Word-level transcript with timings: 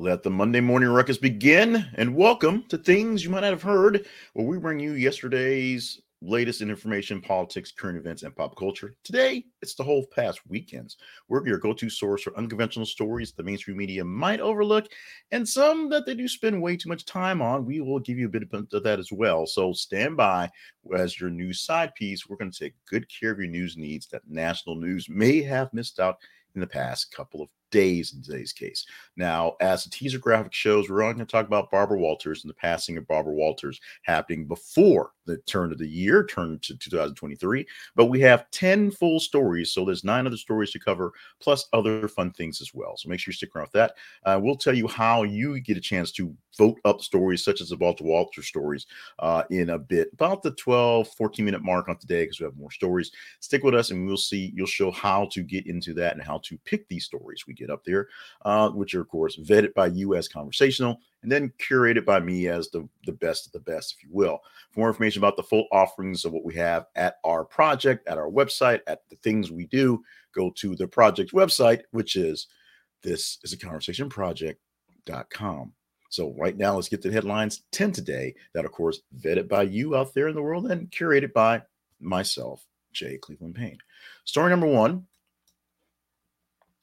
Let 0.00 0.22
the 0.22 0.30
Monday 0.30 0.60
morning 0.60 0.90
ruckus 0.90 1.18
begin, 1.18 1.84
and 1.94 2.14
welcome 2.14 2.62
to 2.68 2.78
Things 2.78 3.24
You 3.24 3.30
Might 3.30 3.40
Not 3.40 3.50
Have 3.50 3.62
Heard, 3.62 4.06
where 4.32 4.46
we 4.46 4.56
bring 4.56 4.78
you 4.78 4.92
yesterday's 4.92 6.00
latest 6.22 6.60
in 6.60 6.70
information, 6.70 7.20
politics, 7.20 7.72
current 7.72 7.98
events, 7.98 8.22
and 8.22 8.34
pop 8.36 8.54
culture. 8.56 8.94
Today, 9.02 9.44
it's 9.60 9.74
the 9.74 9.82
whole 9.82 10.06
past 10.06 10.38
weekends. 10.46 10.98
We're 11.26 11.44
your 11.48 11.58
go 11.58 11.72
to 11.72 11.90
source 11.90 12.22
for 12.22 12.36
unconventional 12.38 12.86
stories 12.86 13.32
the 13.32 13.42
mainstream 13.42 13.76
media 13.76 14.04
might 14.04 14.38
overlook, 14.38 14.86
and 15.32 15.48
some 15.48 15.88
that 15.90 16.06
they 16.06 16.14
do 16.14 16.28
spend 16.28 16.62
way 16.62 16.76
too 16.76 16.88
much 16.88 17.04
time 17.04 17.42
on. 17.42 17.66
We 17.66 17.80
will 17.80 17.98
give 17.98 18.18
you 18.18 18.26
a 18.26 18.30
bit 18.30 18.44
of 18.44 18.82
that 18.84 19.00
as 19.00 19.10
well. 19.10 19.48
So 19.48 19.72
stand 19.72 20.16
by 20.16 20.48
as 20.96 21.20
your 21.20 21.30
news 21.30 21.62
side 21.62 21.92
piece. 21.96 22.28
We're 22.28 22.36
going 22.36 22.52
to 22.52 22.58
take 22.58 22.74
good 22.86 23.08
care 23.08 23.32
of 23.32 23.40
your 23.40 23.48
news 23.48 23.76
needs 23.76 24.06
that 24.10 24.22
national 24.28 24.76
news 24.76 25.08
may 25.08 25.42
have 25.42 25.74
missed 25.74 25.98
out 25.98 26.18
in 26.54 26.60
the 26.60 26.68
past 26.68 27.10
couple 27.10 27.42
of 27.42 27.48
days 27.70 28.14
in 28.14 28.22
today's 28.22 28.52
case. 28.52 28.86
Now, 29.16 29.56
as 29.60 29.84
the 29.84 29.90
teaser 29.90 30.18
graphic 30.18 30.52
shows, 30.52 30.88
we're 30.88 31.02
only 31.02 31.14
going 31.14 31.26
to 31.26 31.30
talk 31.30 31.46
about 31.46 31.70
Barbara 31.70 31.98
Walters 31.98 32.44
and 32.44 32.50
the 32.50 32.54
passing 32.54 32.96
of 32.96 33.06
Barbara 33.06 33.34
Walters 33.34 33.80
happening 34.02 34.46
before 34.46 35.12
the 35.26 35.36
turn 35.38 35.70
of 35.70 35.78
the 35.78 35.86
year, 35.86 36.24
turn 36.24 36.58
to 36.62 36.76
2023. 36.76 37.66
But 37.94 38.06
we 38.06 38.20
have 38.20 38.50
10 38.50 38.90
full 38.90 39.20
stories, 39.20 39.72
so 39.72 39.84
there's 39.84 40.04
nine 40.04 40.26
other 40.26 40.36
stories 40.36 40.72
to 40.72 40.78
cover, 40.78 41.12
plus 41.40 41.68
other 41.72 42.08
fun 42.08 42.32
things 42.32 42.60
as 42.60 42.74
well. 42.74 42.96
So 42.96 43.08
make 43.08 43.20
sure 43.20 43.30
you 43.30 43.36
stick 43.36 43.54
around 43.54 43.66
with 43.66 43.72
that. 43.72 43.94
Uh, 44.24 44.40
we'll 44.42 44.56
tell 44.56 44.74
you 44.74 44.88
how 44.88 45.22
you 45.22 45.60
get 45.60 45.76
a 45.76 45.80
chance 45.80 46.10
to 46.12 46.34
vote 46.56 46.78
up 46.84 47.00
stories 47.00 47.44
such 47.44 47.60
as 47.60 47.68
the 47.68 47.76
Barbara 47.76 48.06
Walters 48.06 48.46
stories 48.46 48.86
uh, 49.20 49.44
in 49.50 49.70
a 49.70 49.78
bit, 49.78 50.10
about 50.12 50.42
the 50.42 50.50
12, 50.52 51.08
14 51.08 51.44
minute 51.44 51.62
mark 51.62 51.88
on 51.88 51.96
today, 51.98 52.24
because 52.24 52.40
we 52.40 52.44
have 52.44 52.56
more 52.56 52.72
stories. 52.72 53.12
Stick 53.40 53.62
with 53.62 53.74
us 53.74 53.90
and 53.90 54.06
we'll 54.06 54.16
see, 54.16 54.52
you'll 54.54 54.66
show 54.66 54.90
how 54.90 55.28
to 55.32 55.42
get 55.42 55.66
into 55.66 55.94
that 55.94 56.14
and 56.14 56.22
how 56.22 56.38
to 56.44 56.58
pick 56.64 56.88
these 56.88 57.04
stories. 57.04 57.44
We 57.46 57.54
get 57.58 57.70
up 57.70 57.84
there, 57.84 58.08
uh, 58.44 58.70
which 58.70 58.94
are, 58.94 59.00
of 59.00 59.08
course, 59.08 59.36
vetted 59.36 59.74
by 59.74 59.86
you 59.86 60.14
as 60.14 60.28
conversational 60.28 61.00
and 61.22 61.32
then 61.32 61.52
curated 61.58 62.04
by 62.04 62.20
me 62.20 62.48
as 62.48 62.70
the, 62.70 62.88
the 63.04 63.12
best 63.12 63.46
of 63.46 63.52
the 63.52 63.70
best, 63.70 63.94
if 63.96 64.04
you 64.04 64.10
will. 64.12 64.40
For 64.70 64.80
more 64.80 64.88
information 64.88 65.20
about 65.20 65.36
the 65.36 65.42
full 65.42 65.66
offerings 65.72 66.24
of 66.24 66.32
what 66.32 66.44
we 66.44 66.54
have 66.54 66.86
at 66.94 67.16
our 67.24 67.44
project, 67.44 68.06
at 68.06 68.18
our 68.18 68.30
website, 68.30 68.80
at 68.86 69.08
the 69.10 69.16
things 69.16 69.50
we 69.50 69.66
do, 69.66 70.02
go 70.34 70.50
to 70.56 70.76
the 70.76 70.86
project 70.86 71.32
website, 71.32 71.82
which 71.90 72.16
is 72.16 72.46
this 73.02 73.38
is 73.42 73.52
a 73.52 73.58
conversation 73.58 74.08
project.com. 74.08 75.72
So 76.10 76.34
right 76.38 76.56
now, 76.56 76.74
let's 76.74 76.88
get 76.88 77.02
to 77.02 77.08
the 77.08 77.14
headlines 77.14 77.62
10 77.72 77.92
today 77.92 78.34
that, 78.54 78.64
of 78.64 78.72
course, 78.72 79.00
vetted 79.20 79.48
by 79.48 79.62
you 79.62 79.94
out 79.94 80.14
there 80.14 80.28
in 80.28 80.34
the 80.34 80.42
world 80.42 80.70
and 80.70 80.90
curated 80.90 81.32
by 81.32 81.62
myself, 82.00 82.64
Jay 82.92 83.18
Cleveland 83.18 83.54
Payne. 83.54 83.78
Story 84.24 84.50
number 84.50 84.66
one 84.66 85.06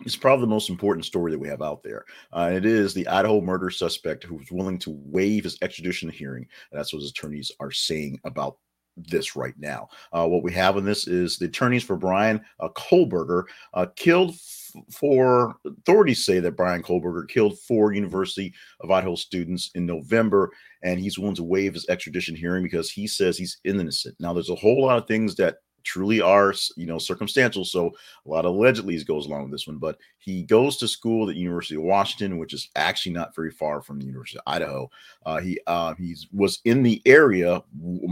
it's 0.05 0.15
probably 0.15 0.41
the 0.41 0.47
most 0.47 0.69
important 0.69 1.05
story 1.05 1.31
that 1.31 1.39
we 1.39 1.47
have 1.47 1.61
out 1.61 1.83
there. 1.83 2.05
Uh, 2.31 2.51
it 2.53 2.65
is 2.65 2.93
the 2.93 3.07
Idaho 3.07 3.41
murder 3.41 3.69
suspect 3.69 4.23
who 4.23 4.35
was 4.35 4.51
willing 4.51 4.77
to 4.79 4.91
waive 5.05 5.43
his 5.43 5.57
extradition 5.61 6.09
hearing. 6.09 6.47
That's 6.71 6.93
what 6.93 7.01
his 7.01 7.11
attorneys 7.11 7.51
are 7.59 7.71
saying 7.71 8.19
about 8.23 8.57
this 8.95 9.35
right 9.35 9.55
now. 9.57 9.89
Uh, 10.13 10.27
what 10.27 10.43
we 10.43 10.53
have 10.53 10.77
in 10.77 10.85
this 10.85 11.07
is 11.07 11.37
the 11.37 11.45
attorneys 11.45 11.83
for 11.83 11.97
Brian 11.97 12.39
uh, 12.59 12.69
Kohberger 12.69 13.43
uh, 13.73 13.87
killed 13.95 14.31
f- 14.31 14.83
for 14.91 15.55
authorities 15.65 16.25
say 16.25 16.39
that 16.39 16.55
Brian 16.55 16.83
Kohberger 16.83 17.27
killed 17.27 17.59
four 17.59 17.93
University 17.93 18.53
of 18.81 18.91
Idaho 18.91 19.15
students 19.15 19.71
in 19.75 19.85
November, 19.85 20.51
and 20.83 20.99
he's 20.99 21.17
willing 21.17 21.35
to 21.35 21.43
waive 21.43 21.73
his 21.73 21.87
extradition 21.89 22.35
hearing 22.35 22.63
because 22.63 22.91
he 22.91 23.07
says 23.07 23.37
he's 23.37 23.57
innocent. 23.63 24.15
Now, 24.19 24.33
there's 24.33 24.49
a 24.49 24.55
whole 24.55 24.85
lot 24.85 24.97
of 24.97 25.07
things 25.07 25.35
that 25.35 25.57
truly 25.85 26.19
are 26.19 26.53
you 26.75 26.85
know 26.85 26.97
circumstantial 26.97 27.63
so 27.63 27.87
a 28.25 28.29
lot 28.29 28.45
of 28.45 28.53
allegedly 28.53 29.01
goes 29.03 29.27
along 29.27 29.43
with 29.43 29.51
this 29.51 29.67
one 29.67 29.77
but 29.77 29.97
he 30.17 30.43
goes 30.43 30.77
to 30.77 30.87
school 30.87 31.29
at 31.29 31.35
university 31.35 31.75
of 31.75 31.83
washington 31.83 32.37
which 32.37 32.53
is 32.53 32.69
actually 32.75 33.13
not 33.13 33.35
very 33.35 33.51
far 33.51 33.81
from 33.81 33.99
the 33.99 34.05
university 34.05 34.37
of 34.39 34.43
idaho. 34.47 34.89
Uh, 35.25 35.39
he 35.39 35.59
uh, 35.67 35.93
he's 35.95 36.27
was 36.33 36.59
in 36.65 36.83
the 36.83 37.01
area 37.05 37.61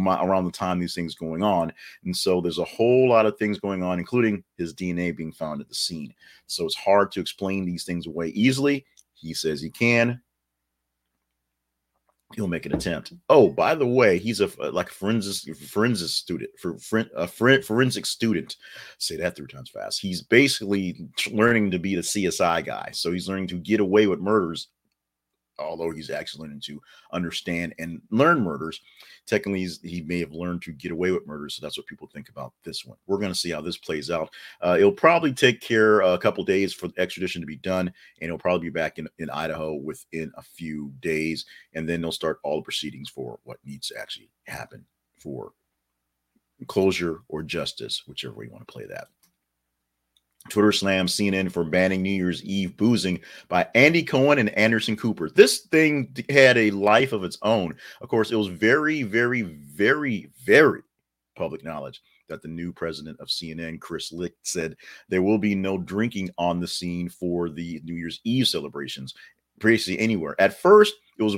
around 0.08 0.46
the 0.46 0.52
time 0.52 0.80
these 0.80 0.96
things 0.96 1.16
going 1.16 1.44
on 1.44 1.74
and 2.06 2.16
so 2.16 2.40
there's 2.40 2.60
a 2.60 2.64
whole 2.64 3.10
lot 3.10 3.26
of 3.26 3.38
things 3.38 3.60
going 3.60 3.84
on 3.84 4.00
including 4.00 4.44
his 4.58 4.74
dna 4.74 5.16
being 5.16 5.32
found 5.32 5.62
at 5.62 5.68
the 5.68 5.76
scene. 5.76 6.14
So 6.48 6.66
it's 6.66 6.76
hard 6.76 7.12
to 7.14 7.20
explain 7.20 7.66
these 7.66 7.84
things 7.84 8.08
away 8.08 8.28
easily. 8.30 8.86
He 9.14 9.34
says 9.34 9.62
he 9.62 9.70
can 9.70 10.22
he'll 12.36 12.48
make 12.48 12.66
an 12.66 12.76
attempt. 12.76 13.14
Oh, 13.30 13.50
by 13.50 13.76
the 13.76 13.88
way, 13.88 14.18
he's 14.18 14.42
a 14.42 14.50
uh, 14.62 14.72
like 14.72 14.90
a 14.90 14.94
forensic 14.94 15.56
forensic 15.56 16.10
student 16.10 16.50
for 16.60 16.78
a 17.16 17.28
forensic 17.28 18.06
student. 18.06 18.56
Say 18.98 19.18
that 19.18 19.36
three 19.36 19.48
times 19.48 19.70
fast. 19.70 20.02
He's 20.02 20.22
basically 20.22 21.08
learning 21.32 21.72
to 21.72 21.80
be 21.80 21.96
the 21.96 22.02
CSI 22.02 22.66
guy. 22.66 22.90
So 22.94 23.12
he's 23.12 23.28
learning 23.28 23.48
to 23.48 23.56
get 23.56 23.80
away 23.80 24.08
with 24.08 24.20
murders 24.20 24.68
although 25.60 25.92
he's 25.92 26.10
actually 26.10 26.44
learning 26.44 26.62
to 26.66 26.82
understand 27.12 27.74
and 27.80 28.02
learn 28.10 28.42
murders. 28.42 28.82
Technically, 29.26 29.68
he 29.84 30.02
may 30.02 30.20
have 30.20 30.34
learned 30.34 30.62
to 30.64 30.74
get 30.74 30.92
away 30.92 31.12
with 31.12 31.26
murder, 31.26 31.48
So 31.50 31.62
that's 31.62 31.78
what 31.78 31.88
people 31.88 32.10
think 32.14 32.30
about 32.30 32.54
this 32.64 32.86
one. 32.86 32.98
We're 33.08 33.20
going 33.20 33.32
to 33.32 33.40
see 33.40 33.52
how 33.52 33.62
this 33.62 33.78
plays 33.78 34.12
out. 34.12 34.30
Uh, 34.62 34.76
it'll 34.78 34.92
probably 34.92 35.34
take 35.34 35.62
care 35.62 36.02
a 36.02 36.18
couple 36.18 36.44
days 36.44 36.74
for 36.74 36.90
the 36.90 37.00
extradition 37.00 37.42
to 37.42 37.48
be 37.48 37.58
done, 37.58 37.88
and 38.22 38.30
he'll 38.30 38.38
probably 38.38 38.68
be 38.68 38.74
back 38.74 39.00
in, 39.00 39.08
in 39.20 39.30
Idaho 39.30 39.76
within 39.76 40.32
a 40.36 40.42
few 40.42 40.92
days. 41.00 41.46
And 41.74 41.88
then 41.88 42.02
they'll 42.02 42.12
start 42.12 42.40
all 42.44 42.58
the 42.58 42.64
proceedings 42.64 43.10
for 43.10 43.40
what 43.44 43.60
needs 43.64 43.88
to 43.90 44.00
actually 44.00 44.30
happen 44.46 44.86
for 45.18 45.54
closure 46.68 47.22
or 47.30 47.44
justice, 47.44 48.04
whichever 48.08 48.36
way 48.36 48.46
you 48.46 48.52
want 48.52 48.68
to 48.68 48.72
play 48.72 48.86
that. 48.86 49.08
Twitter 50.50 50.72
slam 50.72 51.08
CNN 51.08 51.52
for 51.52 51.64
banning 51.64 52.02
New 52.02 52.12
Year's 52.12 52.44
Eve 52.44 52.76
boozing 52.76 53.20
by 53.48 53.68
Andy 53.76 54.04
Cohen 54.04 54.40
and 54.40 54.50
Anderson 54.58 54.98
Cooper. 54.98 55.30
This 55.30 55.60
thing 55.60 56.16
had 56.30 56.58
a 56.58 56.72
life 56.72 57.14
of 57.14 57.24
its 57.24 57.38
own. 57.42 57.76
Of 58.02 58.10
course, 58.10 58.32
it 58.32 58.36
was 58.36 58.48
very, 58.48 59.04
very, 59.04 59.42
very, 59.42 60.30
very 60.44 60.82
public 61.36 61.64
knowledge 61.64 62.02
that 62.30 62.42
the 62.42 62.48
new 62.48 62.74
president 62.74 63.20
of 63.20 63.28
CNN, 63.28 63.80
Chris 63.80 64.12
Licht, 64.12 64.36
said 64.44 64.76
there 65.10 65.24
will 65.24 65.38
be 65.38 65.56
no 65.56 65.78
drinking 65.78 66.30
on 66.38 66.60
the 66.60 66.68
scene 66.68 67.10
for 67.10 67.50
the 67.50 67.82
New 67.84 67.96
Year's 67.96 68.20
Eve 68.24 68.48
celebrations, 68.48 69.14
basically 69.60 70.00
anywhere. 70.00 70.36
At 70.40 70.60
first, 70.60 70.94
it 71.18 71.24
was 71.24 71.38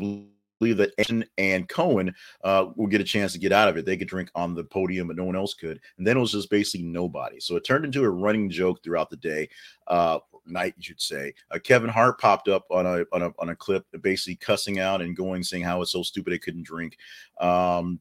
believe 0.59 0.77
that 0.77 0.93
Anderson 0.97 1.25
and 1.37 1.67
Cohen 1.67 2.13
uh, 2.43 2.67
will 2.75 2.87
get 2.87 3.01
a 3.01 3.05
chance 3.05 3.33
to 3.33 3.39
get 3.39 3.51
out 3.51 3.67
of 3.67 3.77
it. 3.77 3.85
They 3.85 3.97
could 3.97 4.07
drink 4.07 4.29
on 4.35 4.53
the 4.53 4.63
podium, 4.63 5.07
but 5.07 5.17
no 5.17 5.25
one 5.25 5.35
else 5.35 5.53
could. 5.53 5.79
And 5.97 6.05
then 6.05 6.17
it 6.17 6.19
was 6.19 6.31
just 6.31 6.49
basically 6.49 6.85
nobody. 6.85 7.39
So 7.39 7.55
it 7.55 7.65
turned 7.65 7.85
into 7.85 8.03
a 8.03 8.09
running 8.09 8.49
joke 8.49 8.83
throughout 8.83 9.09
the 9.09 9.17
day, 9.17 9.49
uh, 9.87 10.19
night, 10.45 10.75
you 10.77 10.83
should 10.83 11.01
say. 11.01 11.33
Uh, 11.51 11.59
Kevin 11.59 11.89
Hart 11.89 12.19
popped 12.19 12.47
up 12.47 12.65
on 12.69 12.85
a, 12.85 13.05
on 13.11 13.23
a 13.23 13.31
on 13.39 13.49
a 13.49 13.55
clip, 13.55 13.85
basically 14.01 14.35
cussing 14.35 14.79
out 14.79 15.01
and 15.01 15.15
going, 15.15 15.43
saying 15.43 15.63
how 15.63 15.81
it's 15.81 15.91
so 15.91 16.03
stupid 16.03 16.31
they 16.31 16.39
couldn't 16.39 16.63
drink. 16.63 16.97
Um, 17.39 17.99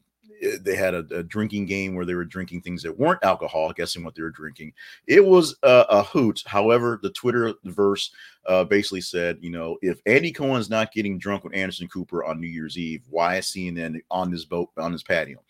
they 0.61 0.75
had 0.75 0.93
a, 0.93 1.05
a, 1.11 1.23
drinking 1.23 1.65
game 1.65 1.95
where 1.95 2.05
they 2.05 2.13
were 2.13 2.25
drinking 2.25 2.61
things 2.61 2.83
that 2.83 2.97
weren't 2.97 3.23
alcohol, 3.23 3.71
guessing 3.73 4.03
what 4.03 4.15
they 4.15 4.21
were 4.21 4.29
drinking. 4.29 4.73
It 5.07 5.25
was 5.25 5.55
a, 5.63 5.85
a 5.89 6.03
hoot. 6.03 6.43
However, 6.45 6.99
the 7.01 7.11
Twitter 7.11 7.53
verse 7.63 8.11
uh, 8.45 8.63
basically 8.63 9.01
said, 9.01 9.37
you 9.41 9.49
know, 9.49 9.77
if 9.81 9.99
Andy 10.05 10.31
Cohen's 10.31 10.69
not 10.69 10.91
getting 10.91 11.17
drunk 11.17 11.43
with 11.43 11.55
Anderson 11.55 11.87
Cooper 11.87 12.23
on 12.23 12.39
New 12.39 12.47
Year's 12.47 12.77
Eve, 12.77 13.03
why 13.09 13.37
is 13.37 13.45
CNN 13.45 13.99
on 14.11 14.31
this 14.31 14.45
boat 14.45 14.69
on 14.77 14.91
his 14.91 15.03
patio? 15.03 15.41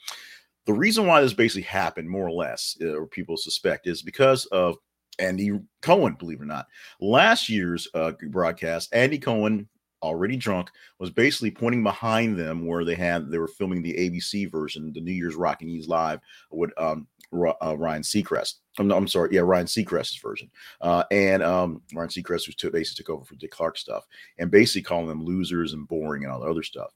The 0.66 0.74
reason 0.74 1.06
why 1.06 1.22
this 1.22 1.34
basically 1.34 1.64
happened, 1.64 2.09
more 2.09 2.28
or 2.28 2.31
less, 2.31 2.78
uh, 2.81 2.96
or 2.96 3.06
people 3.08 3.38
suspect, 3.38 3.88
is 3.88 4.02
because 4.02 4.46
of 4.47 4.78
Andy 5.19 5.59
Cohen, 5.81 6.16
believe 6.16 6.40
it 6.40 6.44
or 6.44 6.47
not. 6.47 6.68
Last 7.00 7.50
year's 7.50 7.88
uh, 7.94 8.14
broadcast, 8.30 8.94
Andy 8.94 9.19
Cohen 9.19 9.68
already 10.05 10.37
drunk, 10.37 10.69
was 10.99 11.09
basically 11.09 11.52
pointing 11.52 11.84
behind 11.84 12.37
them 12.37 12.66
where 12.66 12.85
they 12.85 12.96
had 12.96 13.29
they 13.29 13.37
were 13.37 13.47
filming 13.47 13.81
the 13.81 13.93
ABC 13.93 14.52
version, 14.52 14.93
the 14.93 15.02
New 15.02 15.11
Year's 15.11 15.35
Rockin' 15.35 15.69
Eve 15.69 15.87
Live 15.87 16.19
with 16.52 16.72
um, 16.78 17.07
uh, 17.34 17.78
Ryan 17.78 18.02
Seacrest. 18.02 18.55
I'm, 18.79 18.91
I'm, 18.91 19.07
sorry, 19.07 19.29
yeah, 19.31 19.41
Ryan 19.41 19.67
Seacrest's 19.67 20.19
version. 20.22 20.49
Uh, 20.81 21.03
and 21.11 21.43
um, 21.43 21.81
Ryan 21.93 22.09
Seacrest 22.09 22.47
was 22.47 22.55
basically 22.55 23.03
took 23.03 23.09
over 23.09 23.25
for 23.25 23.35
Dick 23.35 23.52
Clark 23.52 23.78
stuff 23.78 24.05
and 24.37 24.52
basically 24.52 24.84
calling 24.84 25.07
them 25.07 25.23
losers 25.23 25.73
and 25.73 25.87
boring 25.87 26.23
and 26.23 26.31
all 26.31 26.41
the 26.41 26.49
other 26.49 26.63
stuff. 26.63 26.91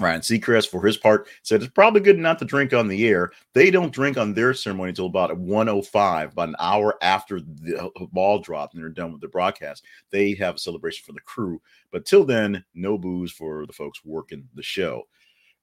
Ryan 0.00 0.20
Seacrest, 0.20 0.68
for 0.68 0.84
his 0.84 0.96
part, 0.96 1.28
said 1.42 1.62
it's 1.62 1.72
probably 1.72 2.00
good 2.00 2.18
not 2.18 2.38
to 2.38 2.44
drink 2.44 2.72
on 2.72 2.88
the 2.88 3.06
air. 3.06 3.32
They 3.52 3.70
don't 3.70 3.92
drink 3.92 4.16
on 4.16 4.34
their 4.34 4.54
ceremony 4.54 4.90
until 4.90 5.06
about 5.06 5.36
105, 5.36 6.32
about 6.32 6.48
an 6.48 6.56
hour 6.58 6.96
after 7.02 7.40
the 7.40 7.84
uh, 7.84 7.88
uh, 8.00 8.06
ball 8.06 8.38
dropped 8.38 8.74
and 8.74 8.82
they're 8.82 8.90
done 8.90 9.12
with 9.12 9.20
the 9.20 9.28
broadcast. 9.28 9.84
They 10.10 10.34
have 10.34 10.56
a 10.56 10.58
celebration 10.58 11.04
for 11.04 11.12
the 11.12 11.20
crew. 11.20 11.60
But 11.90 12.04
till 12.04 12.24
then, 12.24 12.64
no 12.74 12.98
booze 12.98 13.32
for 13.32 13.66
the 13.66 13.72
folks 13.72 14.04
working 14.04 14.48
the 14.54 14.62
show. 14.62 15.06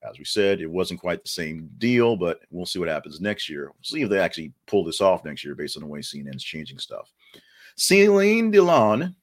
As 0.08 0.18
we 0.18 0.24
said, 0.24 0.60
it 0.60 0.70
wasn't 0.70 1.00
quite 1.00 1.22
the 1.22 1.30
same 1.30 1.70
deal, 1.78 2.16
but 2.16 2.40
we'll 2.50 2.66
see 2.66 2.78
what 2.78 2.88
happens 2.88 3.20
next 3.20 3.48
year. 3.48 3.64
We'll 3.64 3.84
see 3.84 4.02
if 4.02 4.10
they 4.10 4.18
actually 4.18 4.52
pull 4.66 4.84
this 4.84 5.00
off 5.00 5.24
next 5.24 5.44
year 5.44 5.54
based 5.54 5.76
on 5.76 5.82
the 5.82 5.88
way 5.88 6.00
CNN's 6.00 6.44
changing 6.44 6.78
stuff. 6.78 7.10
Celine 7.76 8.50
Dion 8.50 9.16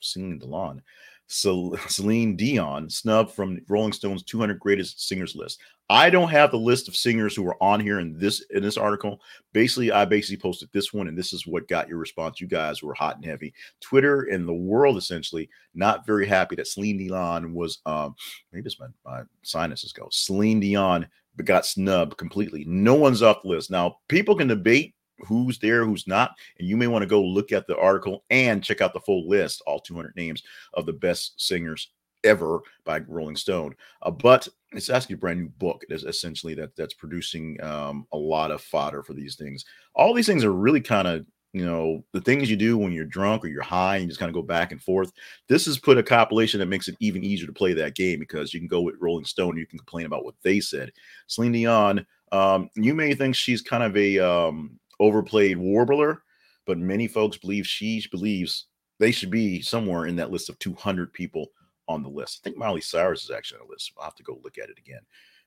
Celine. 0.00 0.82
So 1.26 1.76
Celine 1.88 2.36
Dion 2.36 2.88
snubbed 2.90 3.32
from 3.32 3.60
Rolling 3.68 3.92
Stone's 3.92 4.22
200 4.22 4.58
greatest 4.58 5.06
singers 5.06 5.36
list. 5.36 5.60
I 5.90 6.10
don't 6.10 6.28
have 6.28 6.50
the 6.50 6.58
list 6.58 6.86
of 6.86 6.96
singers 6.96 7.34
who 7.34 7.46
are 7.46 7.62
on 7.62 7.80
here 7.80 7.98
in 8.00 8.18
this 8.18 8.44
in 8.50 8.62
this 8.62 8.76
article. 8.76 9.22
Basically, 9.54 9.90
I 9.90 10.04
basically 10.04 10.36
posted 10.36 10.68
this 10.72 10.92
one, 10.92 11.08
and 11.08 11.16
this 11.16 11.32
is 11.32 11.46
what 11.46 11.68
got 11.68 11.88
your 11.88 11.96
response. 11.96 12.40
You 12.40 12.46
guys 12.46 12.82
were 12.82 12.92
hot 12.92 13.16
and 13.16 13.24
heavy. 13.24 13.54
Twitter 13.80 14.24
and 14.24 14.46
the 14.46 14.52
world 14.52 14.98
essentially 14.98 15.48
not 15.74 16.04
very 16.04 16.26
happy 16.26 16.56
that 16.56 16.66
Celine 16.66 16.98
Dion 16.98 17.54
was 17.54 17.78
um 17.86 18.14
maybe 18.52 18.66
it's 18.66 18.80
my, 18.80 18.88
my 19.04 19.22
sinuses 19.42 19.92
go. 19.92 20.08
Celine 20.10 20.60
Dion 20.60 21.06
got 21.44 21.64
snubbed 21.64 22.16
completely. 22.16 22.64
No 22.66 22.94
one's 22.94 23.22
off 23.22 23.42
the 23.42 23.48
list. 23.48 23.70
Now, 23.70 23.98
people 24.08 24.34
can 24.34 24.48
debate 24.48 24.94
who's 25.26 25.58
there, 25.58 25.84
who's 25.84 26.06
not. 26.06 26.32
And 26.58 26.68
you 26.68 26.76
may 26.76 26.86
want 26.86 27.02
to 27.02 27.08
go 27.08 27.22
look 27.22 27.52
at 27.52 27.66
the 27.66 27.76
article 27.78 28.24
and 28.30 28.62
check 28.62 28.80
out 28.80 28.92
the 28.92 29.00
full 29.00 29.28
list, 29.28 29.62
all 29.66 29.80
200 29.80 30.14
names 30.16 30.42
of 30.74 30.86
the 30.86 30.92
best 30.92 31.40
singers 31.40 31.90
ever 32.24 32.60
by 32.84 33.00
Rolling 33.00 33.36
Stone. 33.36 33.74
Uh, 34.02 34.10
but 34.10 34.48
it's 34.72 34.90
actually 34.90 35.14
a 35.14 35.18
brand 35.18 35.40
new 35.40 35.48
book. 35.48 35.82
Is 35.88 36.04
essentially 36.04 36.54
that 36.54 36.76
that's 36.76 36.94
producing 36.94 37.62
um, 37.62 38.06
a 38.12 38.16
lot 38.16 38.50
of 38.50 38.60
fodder 38.60 39.02
for 39.02 39.14
these 39.14 39.36
things. 39.36 39.64
All 39.94 40.14
these 40.14 40.26
things 40.26 40.44
are 40.44 40.52
really 40.52 40.80
kind 40.80 41.08
of 41.08 41.26
you 41.52 41.64
know 41.64 42.04
the 42.12 42.20
things 42.20 42.50
you 42.50 42.56
do 42.56 42.76
when 42.76 42.92
you're 42.92 43.06
drunk 43.06 43.44
or 43.44 43.48
you're 43.48 43.62
high 43.62 43.96
and 43.96 44.02
you 44.02 44.08
just 44.08 44.20
kind 44.20 44.28
of 44.28 44.34
go 44.34 44.42
back 44.42 44.70
and 44.70 44.82
forth 44.82 45.12
this 45.48 45.64
has 45.64 45.78
put 45.78 45.96
a 45.96 46.02
compilation 46.02 46.60
that 46.60 46.66
makes 46.66 46.88
it 46.88 46.96
even 47.00 47.24
easier 47.24 47.46
to 47.46 47.52
play 47.52 47.72
that 47.72 47.94
game 47.94 48.18
because 48.18 48.52
you 48.52 48.60
can 48.60 48.68
go 48.68 48.82
with 48.82 48.96
rolling 49.00 49.24
stone 49.24 49.56
you 49.56 49.66
can 49.66 49.78
complain 49.78 50.04
about 50.04 50.24
what 50.24 50.34
they 50.42 50.60
said 50.60 50.92
celine 51.26 51.52
dion 51.52 52.06
um, 52.32 52.68
you 52.74 52.94
may 52.94 53.14
think 53.14 53.34
she's 53.34 53.62
kind 53.62 53.82
of 53.82 53.96
a 53.96 54.18
um, 54.18 54.78
overplayed 55.00 55.58
warbler, 55.58 56.22
but 56.66 56.78
many 56.78 57.08
folks 57.08 57.36
believe 57.36 57.66
she 57.66 58.04
believes 58.10 58.66
they 58.98 59.12
should 59.12 59.30
be 59.30 59.62
somewhere 59.62 60.06
in 60.06 60.16
that 60.16 60.30
list 60.30 60.48
of 60.48 60.58
200 60.58 61.12
people 61.12 61.48
on 61.88 62.02
the 62.02 62.08
list. 62.08 62.40
I 62.40 62.44
think 62.44 62.56
Miley 62.56 62.80
Cyrus 62.80 63.24
is 63.24 63.30
actually 63.30 63.60
on 63.60 63.66
the 63.66 63.72
list. 63.72 63.92
I'll 63.96 64.04
have 64.04 64.14
to 64.16 64.22
go 64.22 64.40
look 64.42 64.58
at 64.58 64.68
it 64.70 64.78
again. 64.78 65.00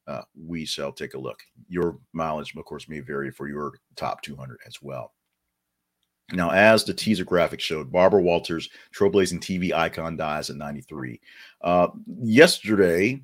Uh, 0.07 0.21
we 0.36 0.65
shall 0.65 0.92
take 0.92 1.13
a 1.13 1.19
look. 1.19 1.39
Your 1.68 2.00
mileage, 2.13 2.56
of 2.56 2.65
course, 2.65 2.89
may 2.89 3.00
vary 3.00 3.31
for 3.31 3.48
your 3.48 3.74
top 3.95 4.21
200 4.24 4.57
as 4.65 4.81
well. 4.81 5.13
Now, 6.33 6.51
as 6.51 6.83
the 6.83 6.94
teaser 6.94 7.25
graphic 7.25 7.59
showed, 7.59 7.92
Barbara 7.92 8.21
Walters, 8.21 8.69
trailblazing 8.95 9.39
TV 9.39 9.74
icon, 9.74 10.15
dies 10.15 10.50
at 10.50 10.56
93. 10.56 11.19
Uh, 11.62 11.89
yesterday, 12.24 13.21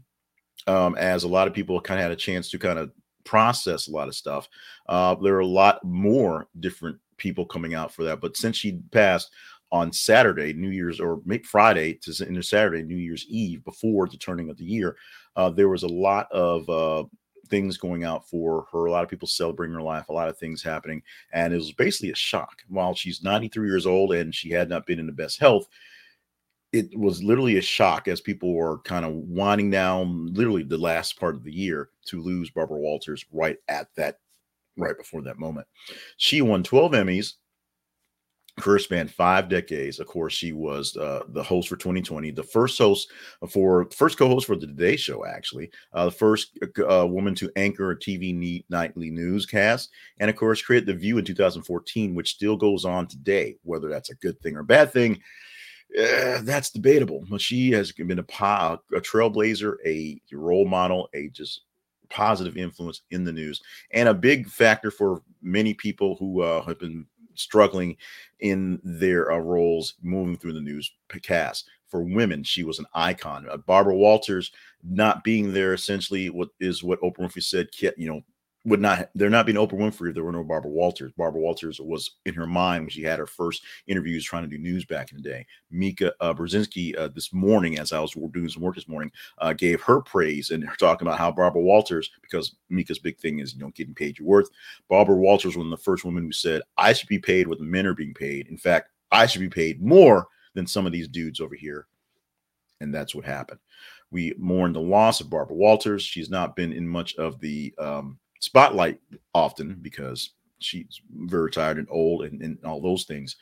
um, 0.68 0.96
as 0.96 1.24
a 1.24 1.28
lot 1.28 1.48
of 1.48 1.54
people 1.54 1.80
kind 1.80 2.00
of 2.00 2.04
had 2.04 2.12
a 2.12 2.18
chance 2.18 2.50
to 2.50 2.60
kind 2.60 2.78
of 2.78 2.92
process 3.28 3.88
a 3.88 3.92
lot 3.92 4.08
of 4.08 4.16
stuff. 4.16 4.50
Uh, 4.88 5.14
there 5.16 5.36
are 5.36 5.42
a 5.42 5.46
lot 5.46 5.84
more 5.84 6.48
different 6.60 6.98
people 7.18 7.46
coming 7.46 7.74
out 7.74 7.94
for 7.94 8.04
that. 8.04 8.22
But 8.22 8.38
since 8.38 8.56
she 8.56 8.80
passed 8.92 9.32
on 9.72 9.92
Saturday, 9.92 10.54
New 10.54 10.70
Year's, 10.70 11.00
or 11.00 11.22
Friday 11.44 11.94
to 12.04 12.26
into 12.26 12.42
Saturday, 12.42 12.84
New 12.84 12.96
Year's 12.96 13.26
Eve, 13.28 13.64
before 13.66 14.08
the 14.08 14.18
turning 14.18 14.50
of 14.50 14.58
the 14.58 14.64
year, 14.64 14.96
uh, 15.36 15.50
there 15.50 15.70
was 15.70 15.84
a 15.84 15.88
lot 15.88 16.32
of 16.32 16.70
uh, 16.70 17.04
things 17.50 17.78
going 17.78 18.06
out 18.06 18.28
for 18.30 18.66
her. 18.72 18.86
A 18.86 18.92
lot 18.92 19.04
of 19.04 19.10
people 19.10 19.28
celebrating 19.28 19.76
her 19.76 19.82
life, 19.82 20.08
a 20.08 20.14
lot 20.14 20.30
of 20.30 20.38
things 20.38 20.64
happening. 20.64 21.04
And 21.34 21.54
it 21.54 21.58
was 21.58 21.74
basically 21.74 22.12
a 22.12 22.16
shock. 22.16 22.62
While 22.70 22.96
she's 22.96 23.24
93 23.24 23.68
years 23.68 23.86
old 23.86 24.14
and 24.14 24.34
she 24.34 24.50
had 24.50 24.70
not 24.70 24.86
been 24.86 25.00
in 25.00 25.06
the 25.06 25.12
best 25.12 25.40
health, 25.40 25.68
it 26.78 26.98
was 26.98 27.24
literally 27.24 27.58
a 27.58 27.62
shock 27.62 28.08
as 28.08 28.22
people 28.22 28.54
were 28.54 28.80
kind 28.80 29.06
of 29.06 29.14
winding 29.14 29.72
down 29.72 30.34
literally 30.34 30.64
the 30.64 30.78
last 30.78 31.20
part 31.20 31.36
of 31.36 31.44
the 31.44 31.52
year 31.52 31.90
to 32.06 32.22
lose 32.22 32.52
Barbara 32.52 32.78
Walters 32.78 33.26
right 33.32 33.58
at 33.68 33.88
that 33.96 34.20
right 34.78 34.98
before 34.98 35.22
that 35.24 35.40
moment. 35.40 35.68
She 36.18 36.42
won 36.42 36.64
12 36.64 36.92
Emmys. 36.92 37.34
Career 38.60 38.80
span 38.80 39.08
five 39.08 39.50
decades. 39.50 40.00
Of 40.00 40.08
course, 40.08 40.34
she 40.34 40.52
was 40.52 40.98
uh, 40.98 41.22
the 41.28 41.44
host 41.44 41.70
for 41.70 41.76
2020, 41.76 42.32
the 42.32 42.42
first 42.42 42.80
host 42.80 43.12
for 43.52 43.88
first 43.92 44.18
co-host 44.18 44.48
for 44.48 44.56
the 44.56 44.66
Today 44.66 44.96
Show, 44.96 45.28
actually, 45.28 45.70
uh, 45.94 46.06
the 46.06 46.12
first 46.12 46.58
uh, 46.90 47.06
woman 47.06 47.36
to 47.36 47.52
anchor 47.56 47.92
a 47.92 47.96
TV 47.96 48.64
nightly 48.68 49.12
newscast, 49.12 49.92
and 50.20 50.28
of 50.28 50.36
course, 50.36 50.60
created 50.60 50.88
the 50.88 50.96
View 50.96 51.20
in 51.20 51.26
2014, 51.26 52.16
which 52.16 52.34
still 52.34 52.58
goes 52.58 52.84
on 52.84 53.06
today. 53.06 53.58
Whether 53.62 53.90
that's 53.90 54.10
a 54.10 54.16
good 54.16 54.40
thing 54.40 54.56
or 54.56 54.62
a 54.62 54.66
bad 54.66 54.92
thing, 54.92 55.22
that's 55.96 56.70
debatable. 56.70 57.24
But 57.30 57.42
she 57.42 57.72
has 57.72 57.92
been 57.92 58.20
a, 58.20 58.22
a 58.22 59.02
trailblazer, 59.02 59.76
a 59.86 60.22
role 60.32 60.66
model, 60.66 61.10
a 61.14 61.30
just 61.30 61.62
positive 62.10 62.58
influence 62.58 63.02
in 63.12 63.24
the 63.24 63.32
news, 63.32 63.62
and 63.92 64.10
a 64.10 64.14
big 64.14 64.48
factor 64.48 64.92
for 64.92 65.22
many 65.42 65.74
people 65.74 66.16
who 66.16 66.42
uh, 66.42 66.64
have 66.66 66.80
been 66.80 67.06
struggling 67.36 67.96
in 68.40 68.80
their 68.84 69.32
uh, 69.32 69.38
roles 69.38 69.96
moving 70.02 70.38
through 70.38 70.54
the 70.54 70.62
news 70.62 70.92
cast. 71.22 71.70
For 71.88 72.02
women, 72.02 72.44
she 72.44 72.64
was 72.64 72.80
an 72.80 72.86
icon. 72.94 73.48
Uh, 73.50 73.58
Barbara 73.58 73.96
Walters 73.96 74.52
not 74.84 75.24
being 75.24 75.54
there 75.54 75.74
essentially 75.74 76.30
what 76.30 76.50
is 76.60 76.84
what 76.84 77.02
Oprah 77.02 77.20
Winfrey 77.20 77.44
said, 77.44 77.70
you 77.98 78.10
know, 78.10 78.24
would 78.68 78.82
not 78.82 79.10
there 79.16 79.30
not 79.30 79.46
being 79.46 79.58
Oprah 79.58 79.80
Winfrey 79.80 80.10
if 80.10 80.16
there 80.16 80.26
were 80.26 80.32
no 80.34 80.44
Barbara 80.44 80.70
Walters. 80.70 81.14
Barbara 81.18 81.40
Walters 81.40 81.80
was 81.80 82.12
in 82.26 82.34
her 82.34 82.46
mind 82.46 82.84
when 82.84 82.90
she 82.90 83.02
had 83.02 83.18
her 83.18 83.26
first 83.26 83.64
interviews 83.88 84.26
trying 84.26 84.44
to 84.44 84.50
do 84.50 84.58
news 84.58 84.84
back 84.84 85.10
in 85.10 85.18
the 85.18 85.24
day. 85.24 85.46
Mika 85.72 86.14
uh, 86.20 86.34
Brzezinski 86.34 86.98
uh, 86.98 87.08
this 87.08 87.32
morning, 87.32 87.80
as 87.80 87.94
I 87.94 88.02
was 88.02 88.12
doing 88.12 88.50
some 88.50 88.62
work 88.62 88.76
this 88.76 88.90
morning, 88.90 89.10
uh, 89.38 89.54
gave 89.54 89.82
her 89.84 90.02
praise 90.02 90.52
and 90.52 90.68
talking 90.80 91.08
about 91.08 91.18
how 91.18 91.32
Barbara 91.32 91.62
Walters, 91.62 92.12
because 92.22 92.56
Mika's 92.70 93.00
big 93.00 93.18
thing 93.18 93.40
is 93.40 93.54
you 93.54 93.62
know 93.62 93.70
getting 93.70 93.96
paid 93.96 94.20
your 94.20 94.28
worth. 94.28 94.50
Barbara 94.90 95.16
Walters 95.16 95.56
was 95.56 95.58
one 95.58 95.68
of 95.68 95.72
the 95.72 95.84
first 95.84 96.04
women 96.04 96.24
who 96.24 96.34
said, 96.34 96.62
"I 96.78 96.92
should 96.92 97.10
be 97.10 97.20
paid 97.20 97.48
what 97.48 97.60
the 97.60 97.64
men 97.64 97.86
are 97.86 97.96
being 97.96 98.14
paid. 98.14 98.48
In 98.50 98.58
fact, 98.58 98.90
I 99.14 99.28
should 99.28 99.42
be 99.42 99.50
paid 99.50 99.82
more 99.82 100.28
than 100.56 100.68
some 100.68 100.86
of 100.86 100.92
these 100.92 101.08
dudes 101.08 101.40
over 101.40 101.56
here." 101.56 101.88
And 102.82 102.94
that's 102.94 103.16
what 103.16 103.24
happened. 103.24 103.60
We 104.12 104.34
mourn 104.38 104.74
the 104.74 104.82
loss 104.82 105.22
of 105.22 105.30
Barbara 105.30 105.56
Walters. 105.56 106.04
She's 106.04 106.30
not 106.30 106.56
been 106.56 106.74
in 106.74 106.88
much 106.88 107.16
of 107.16 107.40
the 107.40 107.74
um, 107.78 108.20
spotlight 108.40 109.00
often 109.34 109.78
because 109.82 110.32
she's 110.60 111.02
very 111.12 111.52
tired 111.52 111.78
and 111.78 111.88
old 111.90 112.24
and, 112.24 112.42
and 112.42 112.58
all 112.66 112.82
those 112.82 113.04
things. 113.04 113.36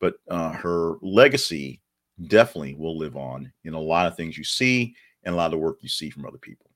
But 0.00 0.14
uh, 0.30 0.52
her 0.52 0.94
legacy 1.02 1.80
definitely 2.26 2.74
will 2.74 2.98
live 2.98 3.16
on 3.16 3.52
in 3.64 3.74
a 3.74 3.80
lot 3.80 4.06
of 4.06 4.16
things 4.16 4.36
you 4.36 4.44
see 4.44 4.94
and 5.24 5.34
a 5.34 5.36
lot 5.36 5.52
of 5.52 5.60
work 5.60 5.78
you 5.80 5.88
see 5.88 6.10
from 6.10 6.26
other 6.26 6.38
people. 6.38 6.70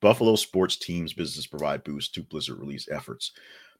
Buffalo 0.00 0.36
sports 0.36 0.76
teams 0.76 1.12
business 1.12 1.46
provide 1.46 1.84
boost 1.84 2.14
to 2.14 2.22
Blizzard 2.22 2.58
release 2.58 2.88
efforts. 2.90 3.32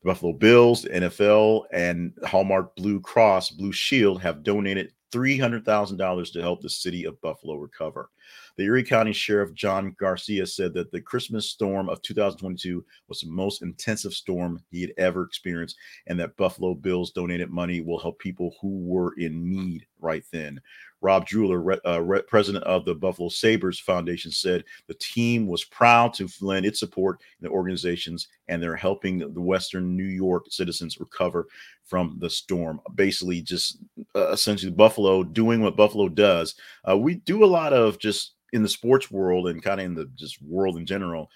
The 0.02 0.08
Buffalo 0.08 0.32
Bills, 0.32 0.82
the 0.82 0.90
NFL, 0.90 1.64
and 1.72 2.14
Highmark 2.22 2.74
Blue 2.76 3.00
Cross 3.00 3.50
Blue 3.50 3.72
Shield 3.72 4.22
have 4.22 4.42
donated 4.42 4.92
$300,000 5.12 6.32
to 6.32 6.40
help 6.40 6.60
the 6.60 6.70
city 6.70 7.04
of 7.04 7.20
Buffalo 7.20 7.56
recover. 7.56 8.10
The 8.56 8.64
Erie 8.64 8.84
County 8.84 9.12
Sheriff 9.12 9.54
John 9.54 9.94
Garcia 9.98 10.46
said 10.46 10.74
that 10.74 10.90
the 10.92 11.00
Christmas 11.00 11.50
storm 11.50 11.88
of 11.88 12.02
2022 12.02 12.84
was 13.08 13.20
the 13.20 13.30
most 13.30 13.62
intensive 13.62 14.12
storm 14.12 14.62
he 14.70 14.82
had 14.82 14.92
ever 14.98 15.22
experienced, 15.22 15.76
and 16.06 16.18
that 16.20 16.36
Buffalo 16.36 16.74
Bills 16.74 17.10
donated 17.10 17.50
money 17.50 17.80
will 17.80 17.98
help 17.98 18.18
people 18.18 18.54
who 18.60 18.78
were 18.84 19.14
in 19.18 19.48
need 19.48 19.86
right 20.00 20.24
then. 20.32 20.60
Rob 21.00 21.26
Jeweler, 21.26 21.78
uh, 21.84 22.20
president 22.28 22.64
of 22.64 22.84
the 22.84 22.94
Buffalo 22.94 23.28
Sabres 23.28 23.78
Foundation, 23.78 24.30
said 24.30 24.64
the 24.86 24.94
team 24.94 25.46
was 25.46 25.64
proud 25.64 26.12
to 26.14 26.28
lend 26.40 26.66
its 26.66 26.78
support 26.78 27.20
in 27.40 27.46
the 27.46 27.50
organizations 27.50 28.28
and 28.48 28.62
they're 28.62 28.76
helping 28.76 29.18
the 29.18 29.40
Western 29.40 29.96
New 29.96 30.04
York 30.04 30.44
citizens 30.50 31.00
recover 31.00 31.46
from 31.84 32.16
the 32.20 32.30
storm. 32.30 32.80
Basically, 32.94 33.40
just 33.40 33.78
uh, 34.14 34.30
essentially 34.30 34.72
Buffalo 34.72 35.22
doing 35.22 35.62
what 35.62 35.76
Buffalo 35.76 36.08
does. 36.08 36.54
Uh, 36.88 36.96
we 36.96 37.16
do 37.16 37.44
a 37.44 37.46
lot 37.46 37.72
of 37.72 37.98
just 37.98 38.34
in 38.52 38.62
the 38.62 38.68
sports 38.68 39.10
world 39.10 39.48
and 39.48 39.62
kind 39.62 39.80
of 39.80 39.86
in 39.86 39.94
the 39.94 40.06
just 40.16 40.42
world 40.42 40.76
in 40.76 40.84
general, 40.84 41.30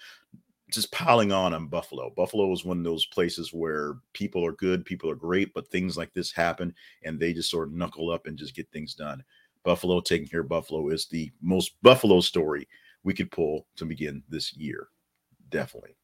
just 0.71 0.91
piling 0.91 1.31
on 1.31 1.53
on 1.53 1.67
Buffalo. 1.67 2.11
Buffalo 2.15 2.51
is 2.51 2.65
one 2.65 2.77
of 2.77 2.83
those 2.83 3.05
places 3.05 3.53
where 3.53 3.95
people 4.13 4.45
are 4.45 4.53
good, 4.53 4.85
people 4.85 5.09
are 5.09 5.15
great, 5.15 5.53
but 5.53 5.67
things 5.69 5.97
like 5.97 6.13
this 6.13 6.31
happen 6.31 6.73
and 7.03 7.19
they 7.19 7.33
just 7.33 7.49
sort 7.49 7.67
of 7.67 7.73
knuckle 7.73 8.11
up 8.11 8.27
and 8.27 8.37
just 8.37 8.55
get 8.55 8.69
things 8.71 8.93
done. 8.93 9.23
Buffalo 9.65 9.99
taking 9.99 10.27
care 10.27 10.41
of 10.41 10.47
Buffalo 10.47 10.89
is 10.89 11.07
the 11.07 11.31
most 11.41 11.73
Buffalo 11.81 12.21
story 12.21 12.67
we 13.03 13.13
could 13.13 13.31
pull 13.31 13.67
to 13.75 13.85
begin 13.85 14.23
this 14.29 14.55
year. 14.55 14.87
Definitely 15.49 15.95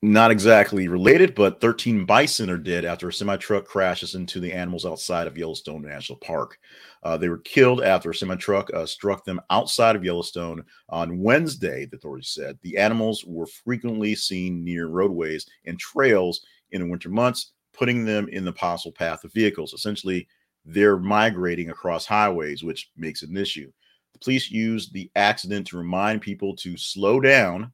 not 0.00 0.30
exactly 0.30 0.86
related, 0.86 1.34
but 1.34 1.60
13 1.60 2.04
bison 2.04 2.48
are 2.50 2.56
dead 2.56 2.84
after 2.84 3.08
a 3.08 3.12
semi 3.12 3.36
truck 3.36 3.64
crashes 3.64 4.14
into 4.14 4.38
the 4.38 4.52
animals 4.52 4.86
outside 4.86 5.26
of 5.26 5.36
Yellowstone 5.36 5.82
National 5.82 6.18
Park. 6.20 6.58
Uh, 7.02 7.16
they 7.16 7.28
were 7.28 7.38
killed 7.38 7.82
after 7.82 8.10
a 8.10 8.14
semi 8.14 8.36
truck 8.36 8.70
uh, 8.74 8.86
struck 8.86 9.24
them 9.24 9.40
outside 9.50 9.96
of 9.96 10.04
Yellowstone 10.04 10.62
on 10.88 11.18
Wednesday, 11.18 11.84
the 11.86 11.96
authorities 11.96 12.28
said. 12.30 12.56
The 12.62 12.76
animals 12.76 13.24
were 13.24 13.46
frequently 13.46 14.14
seen 14.14 14.64
near 14.64 14.86
roadways 14.86 15.46
and 15.66 15.78
trails 15.80 16.42
in 16.70 16.82
the 16.82 16.88
winter 16.88 17.10
months, 17.10 17.52
putting 17.72 18.04
them 18.04 18.28
in 18.28 18.44
the 18.44 18.52
possible 18.52 18.92
path 18.92 19.24
of 19.24 19.32
vehicles. 19.32 19.72
Essentially, 19.72 20.28
they're 20.68 20.98
migrating 20.98 21.70
across 21.70 22.04
highways, 22.04 22.62
which 22.62 22.90
makes 22.96 23.22
it 23.22 23.30
an 23.30 23.38
issue. 23.38 23.72
The 24.12 24.18
police 24.18 24.50
used 24.50 24.92
the 24.92 25.10
accident 25.16 25.66
to 25.68 25.78
remind 25.78 26.20
people 26.20 26.54
to 26.56 26.76
slow 26.76 27.20
down 27.20 27.72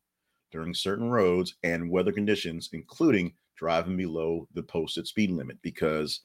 during 0.53 0.73
certain 0.75 1.11
roads 1.11 1.57
and 1.65 1.91
weather 1.91 2.13
conditions, 2.13 2.71
including 2.73 3.33
driving 3.57 3.97
below 3.97 4.47
the 4.55 4.63
posted 4.63 5.09
speed 5.09 5.31
limit, 5.31 5.59
because 5.61 6.21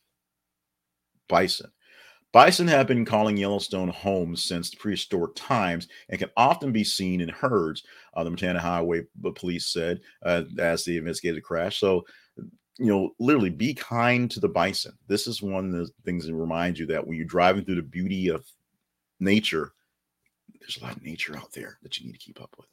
bison. 1.28 1.72
Bison 2.32 2.68
have 2.68 2.86
been 2.86 3.06
calling 3.06 3.38
Yellowstone 3.38 3.90
home 3.90 4.36
since 4.36 4.76
prehistoric 4.76 5.34
times 5.36 5.88
and 6.10 6.20
can 6.20 6.30
often 6.38 6.72
be 6.72 6.84
seen 6.84 7.22
in 7.22 7.30
herds. 7.30 7.82
Uh, 8.14 8.24
the 8.24 8.30
Montana 8.30 8.60
Highway 8.60 9.02
Police 9.34 9.74
said 9.74 10.02
uh, 10.24 10.44
as 10.60 10.86
they 10.86 10.98
investigated 10.98 11.38
the 11.38 11.42
crash. 11.42 11.80
So, 11.80 12.06
you 12.80 12.86
know, 12.86 13.14
literally 13.20 13.50
be 13.50 13.74
kind 13.74 14.32
to 14.32 14.40
the 14.40 14.48
bison. 14.48 14.98
This 15.08 15.28
is 15.28 15.42
one 15.42 15.66
of 15.66 15.72
the 15.72 15.90
things 16.06 16.26
that 16.26 16.34
reminds 16.34 16.80
you 16.80 16.86
that 16.88 17.06
when 17.06 17.18
you're 17.18 17.26
driving 17.26 17.66
through 17.66 17.76
the 17.76 17.82
beauty 17.82 18.30
of 18.30 18.46
nature, 19.20 19.74
there's 20.60 20.78
a 20.78 20.84
lot 20.84 20.96
of 20.96 21.04
nature 21.04 21.38
out 21.38 21.52
there 21.52 21.78
that 21.84 22.00
you 22.00 22.06
need 22.06 22.14
to 22.14 22.20
keep 22.20 22.42
up 22.42 22.56
with. 22.58 22.68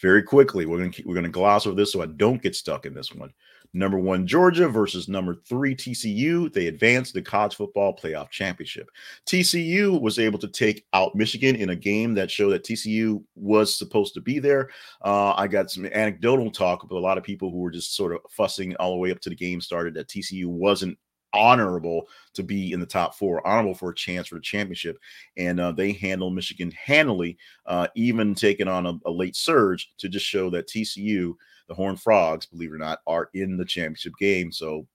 Very 0.00 0.22
quickly, 0.22 0.66
we're 0.66 0.78
gonna 0.78 0.90
keep, 0.90 1.06
we're 1.06 1.14
gonna 1.14 1.28
gloss 1.28 1.66
over 1.66 1.76
this 1.76 1.92
so 1.92 2.02
I 2.02 2.06
don't 2.06 2.42
get 2.42 2.56
stuck 2.56 2.86
in 2.86 2.94
this 2.94 3.14
one. 3.14 3.32
Number 3.72 3.98
one, 3.98 4.26
Georgia 4.26 4.68
versus 4.68 5.08
number 5.08 5.34
three, 5.34 5.74
TCU. 5.74 6.52
They 6.52 6.66
advanced 6.66 7.14
the 7.14 7.22
college 7.22 7.54
football 7.54 7.96
playoff 7.96 8.30
championship. 8.30 8.90
TCU 9.26 10.00
was 10.00 10.18
able 10.18 10.38
to 10.38 10.48
take 10.48 10.86
out 10.92 11.14
Michigan 11.14 11.56
in 11.56 11.70
a 11.70 11.76
game 11.76 12.14
that 12.14 12.30
showed 12.30 12.50
that 12.50 12.64
TCU 12.64 13.22
was 13.34 13.76
supposed 13.76 14.14
to 14.14 14.20
be 14.20 14.38
there. 14.38 14.70
Uh, 15.04 15.34
I 15.36 15.46
got 15.46 15.70
some 15.70 15.86
anecdotal 15.86 16.50
talk 16.50 16.82
with 16.82 16.92
a 16.92 16.98
lot 16.98 17.18
of 17.18 17.24
people 17.24 17.50
who 17.50 17.58
were 17.58 17.70
just 17.70 17.94
sort 17.94 18.14
of 18.14 18.20
fussing 18.30 18.74
all 18.76 18.92
the 18.92 18.98
way 18.98 19.10
up 19.10 19.20
to 19.20 19.30
the 19.30 19.36
game 19.36 19.60
started 19.60 19.94
that 19.94 20.08
TCU 20.08 20.46
wasn't 20.46 20.98
honorable 21.36 22.08
to 22.34 22.42
be 22.42 22.72
in 22.72 22.80
the 22.80 22.86
top 22.86 23.14
four, 23.14 23.46
honorable 23.46 23.74
for 23.74 23.90
a 23.90 23.94
chance 23.94 24.28
for 24.28 24.36
the 24.36 24.40
championship. 24.40 24.98
And 25.36 25.60
uh, 25.60 25.72
they 25.72 25.92
handled 25.92 26.34
Michigan 26.34 26.72
handily, 26.72 27.36
uh, 27.66 27.88
even 27.94 28.34
taking 28.34 28.68
on 28.68 28.86
a, 28.86 28.94
a, 29.04 29.10
late 29.10 29.36
surge 29.36 29.92
to 29.98 30.08
just 30.08 30.26
show 30.26 30.50
that 30.50 30.68
TCU 30.68 31.34
the 31.68 31.74
Horned 31.74 32.00
Frogs, 32.00 32.46
believe 32.46 32.70
it 32.70 32.74
or 32.74 32.78
not, 32.78 33.00
are 33.06 33.30
in 33.34 33.56
the 33.56 33.64
championship 33.64 34.14
game. 34.18 34.52
So 34.52 34.86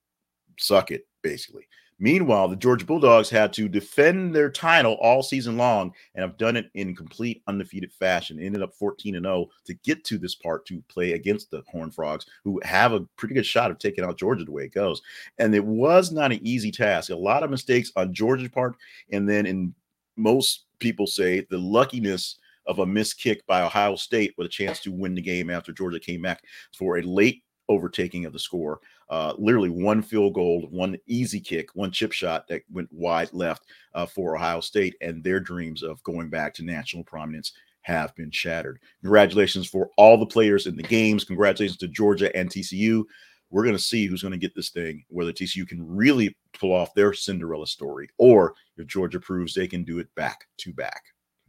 suck 0.57 0.91
it, 0.91 1.07
basically. 1.21 1.67
Meanwhile, 2.01 2.47
the 2.47 2.55
Georgia 2.55 2.83
Bulldogs 2.83 3.29
had 3.29 3.53
to 3.53 3.69
defend 3.69 4.33
their 4.33 4.49
title 4.49 4.93
all 4.95 5.21
season 5.21 5.55
long 5.55 5.93
and 6.15 6.23
have 6.23 6.35
done 6.35 6.57
it 6.57 6.71
in 6.73 6.95
complete 6.95 7.43
undefeated 7.45 7.93
fashion. 7.93 8.39
Ended 8.39 8.63
up 8.63 8.73
14 8.73 9.15
and 9.17 9.25
0 9.25 9.49
to 9.65 9.75
get 9.75 10.03
to 10.05 10.17
this 10.17 10.33
part 10.33 10.65
to 10.65 10.81
play 10.87 11.11
against 11.11 11.51
the 11.51 11.61
Horned 11.67 11.93
Frogs, 11.93 12.25
who 12.43 12.59
have 12.63 12.93
a 12.93 13.01
pretty 13.17 13.35
good 13.35 13.45
shot 13.45 13.69
of 13.69 13.77
taking 13.77 14.03
out 14.03 14.17
Georgia 14.17 14.43
the 14.43 14.51
way 14.51 14.63
it 14.63 14.73
goes. 14.73 15.03
And 15.37 15.53
it 15.53 15.63
was 15.63 16.11
not 16.11 16.31
an 16.31 16.39
easy 16.41 16.71
task. 16.71 17.11
A 17.11 17.15
lot 17.15 17.43
of 17.43 17.51
mistakes 17.51 17.91
on 17.95 18.15
Georgia's 18.15 18.49
part. 18.49 18.77
And 19.11 19.29
then 19.29 19.45
in 19.45 19.75
most 20.17 20.65
people 20.79 21.05
say 21.05 21.45
the 21.51 21.59
luckiness 21.59 22.37
of 22.67 22.79
a 22.79 22.85
missed 22.85 23.19
kick 23.19 23.45
by 23.47 23.61
Ohio 23.61 23.95
State 23.95 24.33
with 24.37 24.47
a 24.47 24.49
chance 24.49 24.79
to 24.81 24.91
win 24.91 25.15
the 25.15 25.21
game 25.21 25.49
after 25.49 25.71
Georgia 25.71 25.99
came 25.99 26.21
back 26.21 26.41
for 26.77 26.97
a 26.97 27.01
late 27.01 27.43
overtaking 27.69 28.25
of 28.25 28.33
the 28.33 28.39
score. 28.39 28.79
Uh, 29.09 29.33
literally 29.37 29.69
one 29.69 30.01
field 30.01 30.33
goal, 30.33 30.67
one 30.69 30.97
easy 31.07 31.39
kick, 31.39 31.69
one 31.73 31.91
chip 31.91 32.11
shot 32.11 32.47
that 32.47 32.61
went 32.71 32.91
wide 32.91 33.31
left 33.33 33.65
uh, 33.93 34.05
for 34.05 34.35
Ohio 34.35 34.59
State, 34.59 34.95
and 35.01 35.23
their 35.23 35.39
dreams 35.39 35.83
of 35.83 36.03
going 36.03 36.29
back 36.29 36.53
to 36.53 36.63
national 36.63 37.03
prominence 37.03 37.53
have 37.81 38.15
been 38.15 38.31
shattered. 38.31 38.79
Congratulations 39.01 39.67
for 39.67 39.89
all 39.97 40.17
the 40.17 40.25
players 40.25 40.67
in 40.67 40.75
the 40.75 40.83
games. 40.83 41.23
Congratulations 41.23 41.77
to 41.79 41.87
Georgia 41.87 42.35
and 42.35 42.49
TCU. 42.49 43.03
We're 43.49 43.63
going 43.63 43.75
to 43.75 43.83
see 43.83 44.05
who's 44.05 44.21
going 44.21 44.31
to 44.31 44.37
get 44.37 44.55
this 44.55 44.69
thing, 44.69 45.03
whether 45.09 45.33
TCU 45.33 45.67
can 45.67 45.85
really 45.85 46.37
pull 46.57 46.71
off 46.71 46.93
their 46.93 47.11
Cinderella 47.11 47.67
story 47.67 48.07
or 48.17 48.53
if 48.77 48.87
Georgia 48.87 49.19
proves 49.19 49.53
they 49.53 49.67
can 49.67 49.83
do 49.83 49.99
it 49.99 50.07
back 50.15 50.45
to 50.59 50.73
back. 50.73 51.01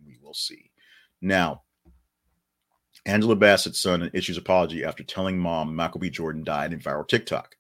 We 0.04 0.18
will 0.20 0.34
see. 0.34 0.71
Now, 1.22 1.62
Angela 3.06 3.36
Bassett's 3.36 3.80
son 3.80 4.10
issues 4.12 4.36
apology 4.36 4.84
after 4.84 5.02
telling 5.02 5.38
mom 5.38 5.74
Michael 5.74 6.00
B. 6.00 6.10
Jordan 6.10 6.44
died 6.44 6.72
in 6.72 6.80
viral 6.80 7.06
TikTok. 7.06 7.56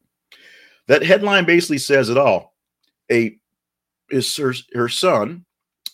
That 0.88 1.04
headline 1.04 1.44
basically 1.44 1.78
says 1.78 2.08
it 2.10 2.18
all. 2.18 2.54
A 3.10 3.38
is 4.10 4.36
her, 4.36 4.52
her 4.74 4.88
son 4.88 5.44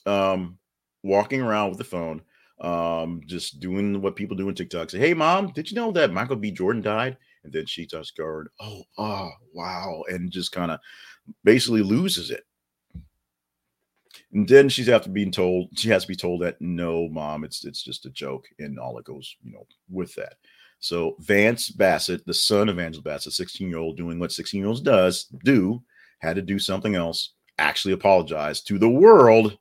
um, 0.06 0.58
walking 1.02 1.40
around 1.40 1.70
with 1.70 1.78
the 1.78 1.84
phone, 1.84 2.22
um, 2.60 3.20
just 3.26 3.60
doing 3.60 4.00
what 4.00 4.16
people 4.16 4.36
do 4.36 4.48
in 4.48 4.54
TikTok. 4.54 4.90
Say, 4.90 4.98
"Hey, 4.98 5.14
mom, 5.14 5.52
did 5.52 5.70
you 5.70 5.76
know 5.76 5.92
that 5.92 6.12
Michael 6.12 6.36
B. 6.36 6.50
Jordan 6.50 6.82
died?" 6.82 7.16
And 7.44 7.52
then 7.52 7.66
she 7.66 7.86
starts 7.86 8.10
going, 8.10 8.46
"Oh, 8.60 8.82
oh, 8.96 9.30
wow," 9.54 10.02
and 10.08 10.30
just 10.30 10.52
kind 10.52 10.70
of 10.70 10.80
basically 11.44 11.82
loses 11.82 12.30
it. 12.30 12.44
And 14.32 14.46
then 14.46 14.68
she's 14.68 14.88
after 14.88 15.08
being 15.08 15.32
told 15.32 15.70
she 15.78 15.88
has 15.88 16.02
to 16.02 16.08
be 16.08 16.16
told 16.16 16.42
that 16.42 16.60
no, 16.60 17.08
mom, 17.08 17.44
it's 17.44 17.64
it's 17.64 17.82
just 17.82 18.06
a 18.06 18.10
joke, 18.10 18.46
and 18.58 18.78
all 18.78 18.94
that 18.96 19.04
goes, 19.04 19.36
you 19.42 19.52
know, 19.52 19.66
with 19.88 20.14
that. 20.16 20.34
So 20.80 21.16
Vance 21.20 21.70
Bassett, 21.70 22.24
the 22.26 22.34
son 22.34 22.68
of 22.68 22.78
Angela 22.78 23.02
Bassett, 23.02 23.32
16 23.32 23.68
year 23.68 23.78
old, 23.78 23.96
doing 23.96 24.18
what 24.18 24.32
16 24.32 24.58
year 24.58 24.68
olds 24.68 24.80
does 24.80 25.24
do, 25.44 25.82
had 26.18 26.36
to 26.36 26.42
do 26.42 26.58
something 26.58 26.94
else. 26.94 27.32
Actually, 27.58 27.94
apologize 27.94 28.62
to 28.62 28.78
the 28.78 28.88
world 28.88 29.58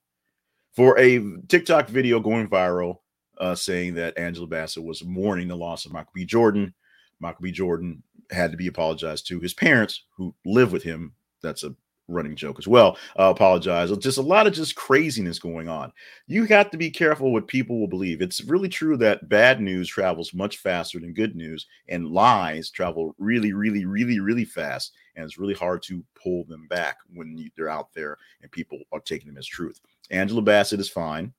for 0.75 0.97
a 0.99 1.19
TikTok 1.47 1.87
video 1.87 2.19
going 2.19 2.47
viral, 2.47 2.99
uh, 3.39 3.55
saying 3.55 3.95
that 3.95 4.17
Angela 4.17 4.45
Bassett 4.45 4.83
was 4.83 5.03
mourning 5.03 5.47
the 5.47 5.55
loss 5.55 5.85
of 5.85 5.93
Michael 5.93 6.11
B. 6.13 6.25
Jordan. 6.25 6.73
Michael 7.19 7.41
B. 7.41 7.51
Jordan 7.51 8.03
had 8.29 8.51
to 8.51 8.57
be 8.57 8.67
apologized 8.67 9.27
to 9.27 9.39
his 9.39 9.55
parents 9.55 10.03
who 10.15 10.35
live 10.45 10.71
with 10.71 10.83
him. 10.83 11.13
That's 11.41 11.63
a 11.63 11.75
running 12.07 12.35
joke 12.35 12.57
as 12.59 12.67
well. 12.67 12.97
I 13.17 13.29
apologize. 13.29 13.95
Just 13.97 14.17
a 14.17 14.21
lot 14.21 14.47
of 14.47 14.53
just 14.53 14.75
craziness 14.75 15.39
going 15.39 15.67
on. 15.67 15.91
You 16.27 16.45
have 16.45 16.69
to 16.71 16.77
be 16.77 16.89
careful 16.89 17.31
what 17.31 17.47
people 17.47 17.79
will 17.79 17.87
believe. 17.87 18.21
It's 18.21 18.43
really 18.43 18.69
true 18.69 18.97
that 18.97 19.29
bad 19.29 19.61
news 19.61 19.87
travels 19.87 20.33
much 20.33 20.57
faster 20.57 20.99
than 20.99 21.13
good 21.13 21.35
news, 21.35 21.67
and 21.89 22.07
lies 22.07 22.69
travel 22.69 23.15
really, 23.17 23.53
really, 23.53 23.85
really, 23.85 24.19
really 24.19 24.45
fast. 24.45 24.93
And 25.15 25.25
it's 25.25 25.37
really 25.37 25.53
hard 25.53 25.81
to 25.83 26.03
pull 26.21 26.45
them 26.45 26.67
back 26.67 26.97
when 27.13 27.49
they're 27.55 27.69
out 27.69 27.93
there 27.93 28.17
and 28.41 28.51
people 28.51 28.79
are 28.91 28.99
taking 28.99 29.27
them 29.27 29.37
as 29.37 29.47
truth. 29.47 29.81
Angela 30.11 30.41
Bassett 30.41 30.79
is 30.79 30.89
fine. 30.89 31.33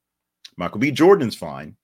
Michael 0.56 0.80
B. 0.80 0.90
Jordan's 0.90 1.36
fine. 1.36 1.76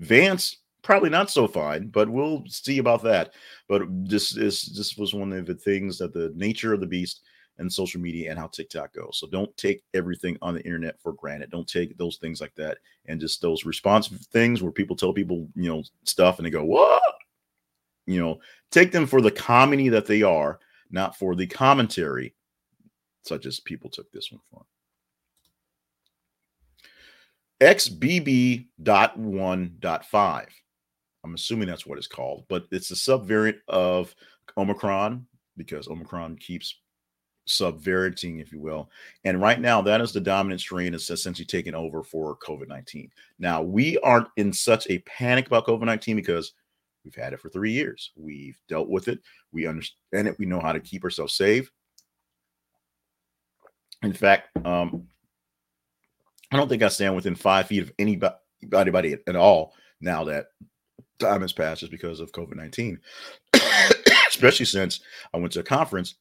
Vance 0.00 0.58
probably 0.82 1.10
not 1.10 1.30
so 1.30 1.48
fine, 1.48 1.88
but 1.88 2.08
we'll 2.08 2.44
see 2.46 2.78
about 2.78 3.02
that. 3.02 3.34
But 3.68 3.82
this 3.88 4.36
is 4.36 4.62
this 4.76 4.96
was 4.96 5.14
one 5.14 5.32
of 5.32 5.46
the 5.46 5.54
things 5.54 5.98
that 5.98 6.12
the 6.12 6.32
nature 6.34 6.72
of 6.72 6.80
the 6.80 6.86
beast 6.86 7.22
and 7.58 7.72
social 7.72 8.00
media 8.00 8.30
and 8.30 8.38
how 8.38 8.46
TikTok 8.46 8.94
goes. 8.94 9.18
So 9.18 9.26
don't 9.26 9.54
take 9.56 9.82
everything 9.94 10.38
on 10.42 10.54
the 10.54 10.64
internet 10.64 11.00
for 11.00 11.12
granted. 11.12 11.50
Don't 11.50 11.68
take 11.68 11.98
those 11.98 12.16
things 12.16 12.40
like 12.40 12.54
that 12.54 12.78
and 13.06 13.20
just 13.20 13.42
those 13.42 13.64
responsive 13.64 14.20
things 14.32 14.62
where 14.62 14.72
people 14.72 14.96
tell 14.96 15.12
people, 15.12 15.48
you 15.54 15.68
know, 15.68 15.82
stuff 16.04 16.38
and 16.38 16.46
they 16.46 16.50
go, 16.50 16.64
what? 16.64 17.02
You 18.06 18.20
know, 18.20 18.38
take 18.70 18.92
them 18.92 19.06
for 19.06 19.20
the 19.20 19.30
comedy 19.30 19.90
that 19.90 20.06
they 20.06 20.22
are, 20.22 20.58
not 20.90 21.16
for 21.16 21.34
the 21.34 21.46
commentary, 21.46 22.34
such 23.22 23.44
as 23.46 23.60
people 23.60 23.90
took 23.90 24.10
this 24.12 24.32
one 24.32 24.40
for. 24.50 24.64
XBB.1.5. 27.60 30.46
I'm 31.24 31.34
assuming 31.34 31.68
that's 31.68 31.84
what 31.84 31.98
it's 31.98 32.06
called, 32.06 32.44
but 32.48 32.66
it's 32.70 32.92
a 32.92 32.94
subvariant 32.94 33.58
of 33.66 34.14
Omicron 34.56 35.26
because 35.56 35.88
Omicron 35.88 36.36
keeps 36.36 36.76
subvariating, 37.48 38.40
if 38.40 38.52
you 38.52 38.60
will. 38.60 38.90
And 39.24 39.40
right 39.40 39.60
now, 39.60 39.82
that 39.82 40.00
is 40.00 40.12
the 40.12 40.20
dominant 40.20 40.60
strain 40.60 40.92
that's 40.92 41.10
essentially 41.10 41.46
taken 41.46 41.74
over 41.74 42.02
for 42.02 42.36
COVID 42.38 42.68
19. 42.68 43.10
Now, 43.38 43.62
we 43.62 43.98
aren't 43.98 44.28
in 44.36 44.52
such 44.52 44.86
a 44.88 44.98
panic 45.00 45.46
about 45.46 45.66
COVID 45.66 45.84
19 45.84 46.16
because 46.16 46.52
we've 47.04 47.14
had 47.14 47.32
it 47.32 47.40
for 47.40 47.48
three 47.48 47.72
years. 47.72 48.12
We've 48.16 48.58
dealt 48.68 48.88
with 48.88 49.08
it, 49.08 49.20
we 49.52 49.66
understand 49.66 50.28
it, 50.28 50.38
we 50.38 50.46
know 50.46 50.60
how 50.60 50.72
to 50.72 50.80
keep 50.80 51.04
ourselves 51.04 51.34
safe. 51.34 51.70
In 54.02 54.12
fact, 54.12 54.56
um, 54.64 55.08
I 56.52 56.56
don't 56.56 56.68
think 56.68 56.82
I 56.82 56.88
stand 56.88 57.16
within 57.16 57.34
five 57.34 57.66
feet 57.66 57.82
of 57.82 57.92
anybody, 57.98 58.34
anybody 58.72 59.16
at 59.26 59.36
all 59.36 59.74
now 60.00 60.24
that 60.24 60.46
time 61.18 61.42
has 61.42 61.52
passed 61.52 61.80
just 61.80 61.92
because 61.92 62.20
of 62.20 62.32
COVID 62.32 62.56
19, 62.56 62.98
especially 64.28 64.66
since 64.66 65.00
I 65.34 65.38
went 65.38 65.52
to 65.54 65.60
a 65.60 65.64
conference 65.64 66.14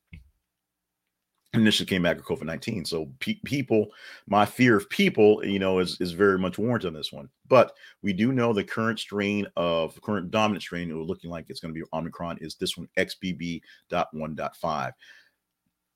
initially 1.53 1.85
came 1.85 2.03
back 2.03 2.17
with 2.17 2.25
COVID 2.25 2.45
19. 2.45 2.85
So 2.85 3.11
pe- 3.19 3.39
people, 3.45 3.87
my 4.27 4.45
fear 4.45 4.77
of 4.77 4.89
people, 4.89 5.45
you 5.45 5.59
know, 5.59 5.79
is, 5.79 5.99
is 5.99 6.11
very 6.11 6.37
much 6.37 6.57
warranted 6.57 6.87
on 6.87 6.93
this 6.93 7.11
one. 7.11 7.29
But 7.47 7.73
we 8.01 8.13
do 8.13 8.31
know 8.31 8.53
the 8.53 8.63
current 8.63 8.99
strain 8.99 9.47
of 9.55 9.99
current 10.01 10.31
dominant 10.31 10.63
strain, 10.63 10.91
it 10.91 10.93
looking 10.95 11.29
like 11.29 11.45
it's 11.49 11.59
going 11.59 11.73
to 11.73 11.79
be 11.79 11.85
Omicron, 11.93 12.37
is 12.41 12.55
this 12.55 12.77
one 12.77 12.87
XBB.1.5. 12.97 14.91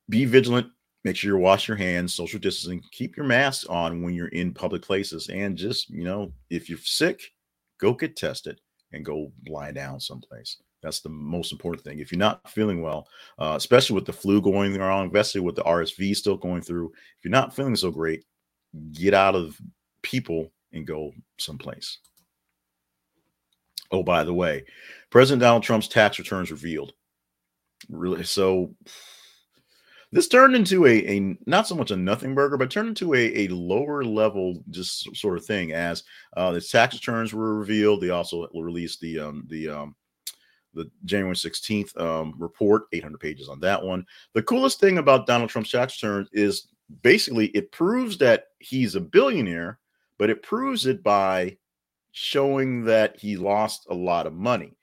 Be 0.10 0.25
vigilant. 0.25 0.67
Make 1.03 1.15
sure 1.15 1.31
you 1.31 1.38
wash 1.38 1.67
your 1.67 1.77
hands, 1.77 2.13
social 2.13 2.39
distancing, 2.39 2.84
keep 2.91 3.17
your 3.17 3.25
mask 3.25 3.65
on 3.70 4.03
when 4.03 4.13
you're 4.13 4.27
in 4.27 4.53
public 4.53 4.84
places. 4.84 5.29
And 5.29 5.58
just, 5.58 5.89
you 5.89 6.03
know, 6.03 6.31
if 6.51 6.70
you're 6.70 6.77
sick, 6.77 7.22
go 7.79 7.93
get 7.93 8.15
tested 8.15 8.62
and 8.93 9.03
go 9.03 9.31
lie 9.48 9.72
down 9.72 10.00
someplace. 10.00 10.58
That's 10.81 11.01
the 11.01 11.09
most 11.09 11.51
important 11.51 11.83
thing. 11.83 12.00
If 12.00 12.11
you're 12.11 12.19
not 12.19 12.50
feeling 12.50 12.81
well, 12.81 13.07
uh, 13.38 13.53
especially 13.55 13.95
with 13.95 14.05
the 14.05 14.13
flu 14.13 14.41
going 14.41 14.75
around, 14.75 15.07
especially 15.07 15.41
with 15.41 15.55
the 15.55 15.63
RSV 15.63 16.15
still 16.15 16.38
going 16.38 16.61
through, 16.61 16.88
if 17.17 17.23
you're 17.23 17.31
not 17.31 17.55
feeling 17.55 17.75
so 17.75 17.91
great, 17.91 18.23
get 18.93 19.13
out 19.13 19.35
of 19.35 19.59
people 20.01 20.51
and 20.73 20.88
go 20.88 21.11
someplace. 21.38 22.00
Oh, 23.91 24.03
by 24.03 24.23
the 24.23 24.33
way, 24.33 24.63
President 25.09 25.41
Donald 25.41 25.63
Trump's 25.63 25.88
tax 25.88 26.17
returns 26.17 26.50
revealed. 26.50 26.93
Really, 27.89 28.23
so 28.23 28.73
This 30.13 30.27
turned 30.27 30.55
into 30.55 30.85
a, 30.85 31.07
a 31.07 31.38
not 31.45 31.67
so 31.67 31.75
much 31.75 31.91
a 31.91 31.95
nothing 31.95 32.35
burger, 32.35 32.57
but 32.57 32.69
turned 32.69 32.89
into 32.89 33.13
a, 33.13 33.45
a 33.45 33.47
lower 33.47 34.03
level 34.03 34.61
just 34.69 35.15
sort 35.15 35.38
of 35.38 35.45
thing 35.45 35.71
as 35.71 36.03
uh, 36.35 36.51
the 36.51 36.59
tax 36.59 36.95
returns 36.95 37.33
were 37.33 37.55
revealed. 37.55 38.01
They 38.01 38.09
also 38.09 38.47
released 38.53 39.00
the 39.00 39.19
um, 39.19 39.45
the 39.47 39.69
um, 39.69 39.95
the 40.74 40.90
January 41.06 41.36
16th 41.36 42.00
um, 42.00 42.34
report, 42.38 42.84
800 42.94 43.20
pages 43.20 43.50
on 43.50 43.60
that 43.62 43.82
one. 43.82 44.06
The 44.34 44.44
coolest 44.44 44.80
thing 44.80 44.98
about 44.98 45.28
Donald 45.28 45.50
Trump's 45.50 45.72
tax 45.72 46.01
return 46.01 46.28
is 46.32 46.68
basically 47.01 47.48
it 47.48 47.72
proves 47.72 48.18
that 48.20 48.46
he's 48.60 48.96
a 48.96 49.01
billionaire, 49.01 49.80
but 50.18 50.30
it 50.30 50.44
proves 50.44 50.86
it 50.86 51.04
by 51.04 51.58
showing 52.12 52.84
that 52.86 53.20
he 53.20 53.38
lost 53.38 53.88
a 53.90 53.94
lot 53.94 54.28
of 54.28 54.34
money 54.34 54.75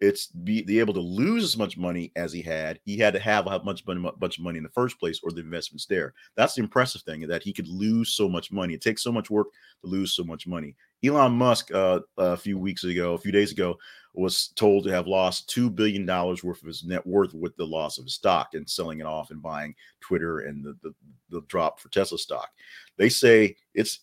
it's 0.00 0.26
be, 0.26 0.62
be 0.62 0.78
able 0.78 0.94
to 0.94 1.00
lose 1.00 1.42
as 1.42 1.56
much 1.56 1.78
money 1.78 2.12
as 2.16 2.32
he 2.32 2.42
had. 2.42 2.78
He 2.84 2.98
had 2.98 3.14
to 3.14 3.20
have 3.20 3.46
a 3.46 3.62
much 3.62 3.86
money, 3.86 4.10
bunch 4.18 4.38
of 4.38 4.44
money 4.44 4.58
in 4.58 4.64
the 4.64 4.70
first 4.70 4.98
place, 5.00 5.20
or 5.22 5.30
the 5.30 5.40
investments 5.40 5.86
there. 5.86 6.12
That's 6.36 6.54
the 6.54 6.62
impressive 6.62 7.02
thing 7.02 7.26
that 7.26 7.42
he 7.42 7.52
could 7.52 7.68
lose 7.68 8.14
so 8.14 8.28
much 8.28 8.52
money. 8.52 8.74
It 8.74 8.82
takes 8.82 9.02
so 9.02 9.12
much 9.12 9.30
work 9.30 9.48
to 9.82 9.86
lose 9.88 10.14
so 10.14 10.22
much 10.22 10.46
money. 10.46 10.76
Elon 11.04 11.32
Musk, 11.32 11.72
uh, 11.72 12.00
a 12.18 12.36
few 12.36 12.58
weeks 12.58 12.84
ago, 12.84 13.14
a 13.14 13.18
few 13.18 13.32
days 13.32 13.52
ago, 13.52 13.76
was 14.16 14.48
told 14.56 14.84
to 14.84 14.90
have 14.90 15.06
lost 15.06 15.48
two 15.48 15.68
billion 15.70 16.06
dollars 16.06 16.42
worth 16.42 16.62
of 16.62 16.68
his 16.68 16.84
net 16.84 17.06
worth 17.06 17.34
with 17.34 17.56
the 17.56 17.66
loss 17.66 17.98
of 17.98 18.04
his 18.04 18.14
stock 18.14 18.54
and 18.54 18.68
selling 18.68 19.00
it 19.00 19.06
off 19.06 19.30
and 19.30 19.42
buying 19.42 19.74
Twitter 20.00 20.40
and 20.40 20.64
the 20.64 20.76
the, 20.82 20.94
the 21.30 21.42
drop 21.48 21.80
for 21.80 21.88
Tesla 21.90 22.18
stock. 22.18 22.50
They 22.96 23.08
say 23.08 23.56
it's 23.74 24.00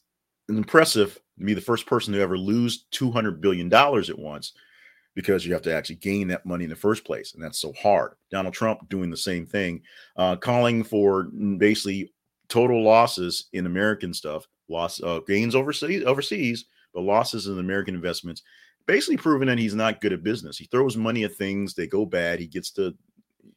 impressive 0.50 1.20
to 1.40 1.46
be 1.46 1.54
the 1.54 1.62
first 1.62 1.86
person 1.86 2.14
to 2.14 2.20
ever 2.20 2.38
lose 2.38 2.86
two 2.92 3.12
hundred 3.12 3.42
billion 3.42 3.70
dollars 3.70 4.10
at 4.10 4.20
once 4.20 4.54
because 5.16 5.46
you 5.46 5.54
have 5.54 5.62
to 5.62 5.74
actually 5.74 5.96
gain 5.96 6.28
that 6.28 6.46
money 6.46 6.64
in 6.64 6.70
the 6.70 6.76
first 6.76 7.06
place. 7.06 7.34
And 7.34 7.44
that's 7.44 7.60
so 7.60 7.72
hard. 7.74 8.14
Donald 8.32 8.54
Trump 8.54 8.90
doing 8.90 9.10
the 9.10 9.18
same 9.18 9.46
thing, 9.46 9.82
uh, 10.18 10.36
calling 10.36 10.84
for 10.84 11.24
basically 11.58 12.12
total 12.50 12.84
losses 12.84 13.46
in 13.54 13.66
American 13.66 14.14
stuff, 14.14 14.48
loss 14.70 15.02
uh, 15.02 15.20
gains 15.28 15.56
overseas, 15.56 16.04
overseas, 16.04 16.66
but 16.94 17.02
losses 17.02 17.48
in 17.48 17.60
American 17.60 17.96
investments. 17.96 18.44
Basically, 18.86 19.18
proving 19.18 19.48
that 19.48 19.60
he's 19.60 19.76
not 19.76 20.02
good 20.02 20.14
at 20.14 20.24
business. 20.24 20.58
He 20.58 20.66
throws 20.66 20.98
money 20.98 21.24
at 21.24 21.36
things; 21.36 21.74
they 21.74 21.88
go 21.88 22.06
bad. 22.06 22.40
He 22.40 22.48
gets 22.48 22.72
to 22.72 22.94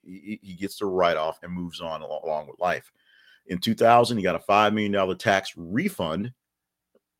he, 0.04 0.56
gets 0.58 0.78
to 0.78 0.86
write 0.86 1.16
off 1.16 1.38
and 1.42 1.52
moves 1.52 1.80
on 1.80 2.02
along 2.02 2.46
with 2.46 2.60
life. 2.60 2.92
In 3.46 3.58
2000, 3.58 4.16
he 4.16 4.22
got 4.22 4.36
a 4.36 4.40
five 4.40 4.72
million 4.72 4.92
dollar 4.92 5.14
tax 5.14 5.52
refund, 5.56 6.32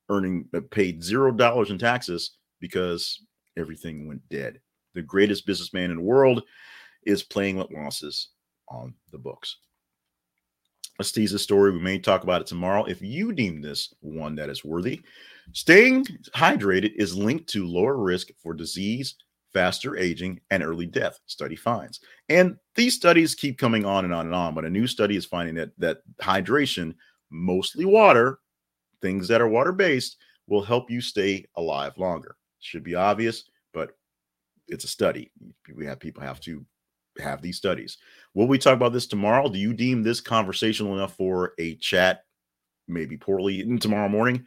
earning 0.08 0.48
uh, 0.54 0.60
paid 0.70 1.02
zero 1.02 1.32
dollars 1.32 1.70
in 1.70 1.78
taxes 1.78 2.38
because 2.60 3.22
everything 3.56 4.06
went 4.06 4.26
dead. 4.28 4.60
The 4.94 5.02
greatest 5.02 5.46
businessman 5.46 5.90
in 5.90 5.96
the 5.98 6.02
world 6.02 6.42
is 7.04 7.22
playing 7.22 7.56
with 7.56 7.70
losses 7.70 8.28
on 8.68 8.94
the 9.12 9.18
books. 9.18 9.56
Let's 10.98 11.12
tease 11.12 11.32
the 11.32 11.38
story. 11.38 11.72
We 11.72 11.80
may 11.80 11.98
talk 11.98 12.22
about 12.22 12.40
it 12.40 12.46
tomorrow. 12.46 12.84
If 12.84 13.02
you 13.02 13.32
deem 13.32 13.60
this 13.60 13.92
one 14.00 14.34
that 14.36 14.48
is 14.48 14.64
worthy, 14.64 15.02
staying 15.52 16.04
hydrated 16.34 16.92
is 16.96 17.16
linked 17.16 17.48
to 17.50 17.66
lower 17.66 17.96
risk 17.96 18.28
for 18.42 18.54
disease, 18.54 19.16
faster 19.52 19.96
aging, 19.96 20.40
and 20.50 20.62
early 20.62 20.86
death, 20.86 21.18
study 21.26 21.56
finds. 21.56 22.00
And 22.28 22.56
these 22.74 22.94
studies 22.94 23.34
keep 23.34 23.58
coming 23.58 23.84
on 23.84 24.04
and 24.04 24.12
on 24.12 24.26
and 24.26 24.34
on, 24.34 24.54
but 24.54 24.64
a 24.64 24.70
new 24.70 24.86
study 24.86 25.16
is 25.16 25.24
finding 25.24 25.54
that 25.56 25.70
that 25.78 25.98
hydration, 26.20 26.94
mostly 27.30 27.84
water, 27.84 28.40
things 29.00 29.28
that 29.28 29.40
are 29.40 29.48
water 29.48 29.72
based, 29.72 30.18
will 30.46 30.62
help 30.62 30.90
you 30.90 31.00
stay 31.00 31.44
alive 31.56 31.96
longer. 31.96 32.36
Should 32.60 32.84
be 32.84 32.94
obvious, 32.94 33.44
but 33.72 33.92
it's 34.68 34.84
a 34.84 34.88
study. 34.88 35.30
We 35.74 35.86
have 35.86 36.00
people 36.00 36.22
have 36.22 36.40
to 36.40 36.64
have 37.18 37.40
these 37.40 37.56
studies. 37.56 37.98
Will 38.34 38.46
we 38.46 38.58
talk 38.58 38.74
about 38.74 38.92
this 38.92 39.06
tomorrow? 39.06 39.48
Do 39.48 39.58
you 39.58 39.72
deem 39.72 40.02
this 40.02 40.20
conversational 40.20 40.94
enough 40.94 41.16
for 41.16 41.54
a 41.58 41.76
chat? 41.76 42.24
Maybe 42.88 43.16
poorly 43.16 43.78
tomorrow 43.78 44.08
morning. 44.08 44.44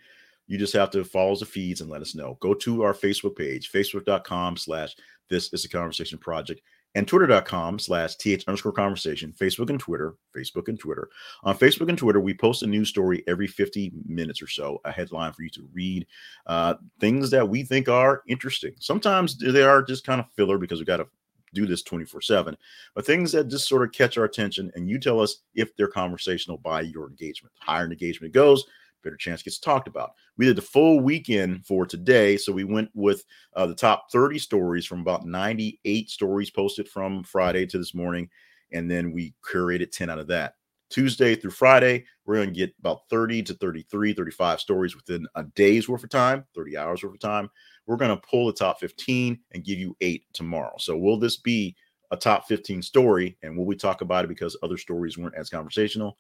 You 0.50 0.58
just 0.58 0.74
have 0.74 0.90
to 0.92 1.04
follow 1.06 1.36
the 1.36 1.46
feeds 1.46 1.82
and 1.82 1.90
let 1.90 2.02
us 2.02 2.16
know. 2.16 2.38
Go 2.42 2.54
to 2.56 2.82
our 2.82 2.94
Facebook 2.94 3.38
page, 3.38 3.72
facebook.com 3.72 4.58
slash 4.58 4.96
this 5.30 5.54
is 5.54 5.64
a 5.64 5.70
conversation 5.70 6.18
project 6.18 6.62
and 6.96 7.08
twitter.com 7.08 7.78
slash 7.78 8.16
th 8.16 8.44
underscore 8.48 8.72
conversation, 8.72 9.32
Facebook 9.40 9.70
and 9.70 9.80
Twitter, 9.80 10.16
Facebook 10.36 10.68
and 10.68 10.80
Twitter. 10.80 11.08
On 11.44 11.56
Facebook 11.56 11.88
and 11.88 11.98
Twitter, 11.98 12.20
we 12.20 12.34
post 12.34 12.64
a 12.64 12.68
news 12.68 12.90
story 12.90 13.24
every 13.28 13.46
50 13.46 13.92
minutes 14.08 14.42
or 14.42 14.48
so, 14.48 14.82
a 14.86 14.92
headline 14.92 15.32
for 15.34 15.44
you 15.44 15.52
to 15.52 15.70
read, 15.72 16.08
uh, 16.48 16.74
things 17.00 17.30
that 17.30 17.48
we 17.48 17.64
think 17.64 17.88
are 17.88 18.24
interesting. 18.28 18.74
Sometimes 18.80 19.38
they 19.38 19.62
are 19.62 19.84
just 19.84 20.04
kind 20.04 20.20
of 20.20 20.32
filler 20.36 20.58
because 20.58 20.80
we 20.80 20.86
got 20.86 20.98
to 20.98 21.08
do 21.54 21.68
this 21.68 21.84
24 21.84 22.22
7, 22.22 22.58
but 22.96 23.06
things 23.06 23.32
that 23.32 23.50
just 23.50 23.68
sort 23.68 23.84
of 23.84 23.92
catch 23.92 24.18
our 24.18 24.26
attention 24.26 24.72
and 24.74 24.90
you 24.90 25.00
tell 25.00 25.20
us 25.20 25.44
if 25.54 25.76
they're 25.76 25.88
conversational 25.88 26.58
by 26.58 26.82
your 26.82 27.08
engagement. 27.08 27.54
The 27.60 27.72
higher 27.72 27.86
engagement 27.86 28.34
goes, 28.34 28.66
better 29.04 29.18
chance 29.18 29.44
gets 29.44 29.60
talked 29.60 29.88
about. 29.88 30.12
We 30.38 30.46
did 30.46 30.56
the 30.56 30.62
full 30.62 31.00
weekend 31.00 31.66
for 31.66 31.86
today, 31.86 32.38
so 32.38 32.52
we 32.52 32.64
went 32.64 32.90
with 32.94 33.24
uh, 33.56 33.68
the 33.68 33.76
top 33.76 34.12
30 34.12 34.40
stories 34.40 34.86
from 34.86 35.02
about 35.02 35.26
98 35.26 36.10
stories 36.10 36.50
posted 36.50 36.88
from 36.88 37.24
Friday 37.24 37.66
to 37.68 37.78
this 37.78 37.94
morning, 37.96 38.30
and 38.72 38.90
then 38.90 39.12
we 39.12 39.34
curated 39.44 39.92
10 39.92 40.10
out 40.10 40.20
of 40.20 40.28
that. 40.28 40.54
Tuesday 40.90 41.36
through 41.36 41.52
Friday, 41.52 42.04
we're 42.26 42.36
going 42.36 42.50
to 42.50 42.60
get 42.60 42.74
about 42.80 43.02
30 43.10 43.44
to 43.44 43.54
33, 43.56 44.14
35 44.14 44.60
stories 44.60 44.96
within 44.96 45.28
a 45.36 45.44
day's 45.56 45.88
worth 45.88 46.04
of 46.04 46.10
time, 46.10 46.46
30 46.56 46.78
hours 46.78 47.04
worth 47.04 47.14
of 47.14 47.20
time. 47.20 47.50
We're 47.86 47.98
going 47.98 48.16
to 48.16 48.28
pull 48.28 48.48
the 48.48 48.54
top 48.54 48.80
15 48.80 49.40
and 49.52 49.64
give 49.64 49.78
you 49.78 49.96
eight 50.02 50.26
tomorrow. 50.34 50.76
So, 50.80 50.98
will 50.98 51.20
this 51.20 51.38
be 51.38 51.76
a 52.12 52.18
top 52.18 52.48
15 52.48 52.82
story? 52.82 53.38
And 53.44 53.56
will 53.56 53.66
we 53.66 53.76
talk 53.76 54.02
about 54.02 54.26
it 54.26 54.30
because 54.30 54.58
other 54.64 54.78
stories 54.78 55.18
weren't 55.18 55.36
as 55.36 55.50
conversational? 55.50 56.18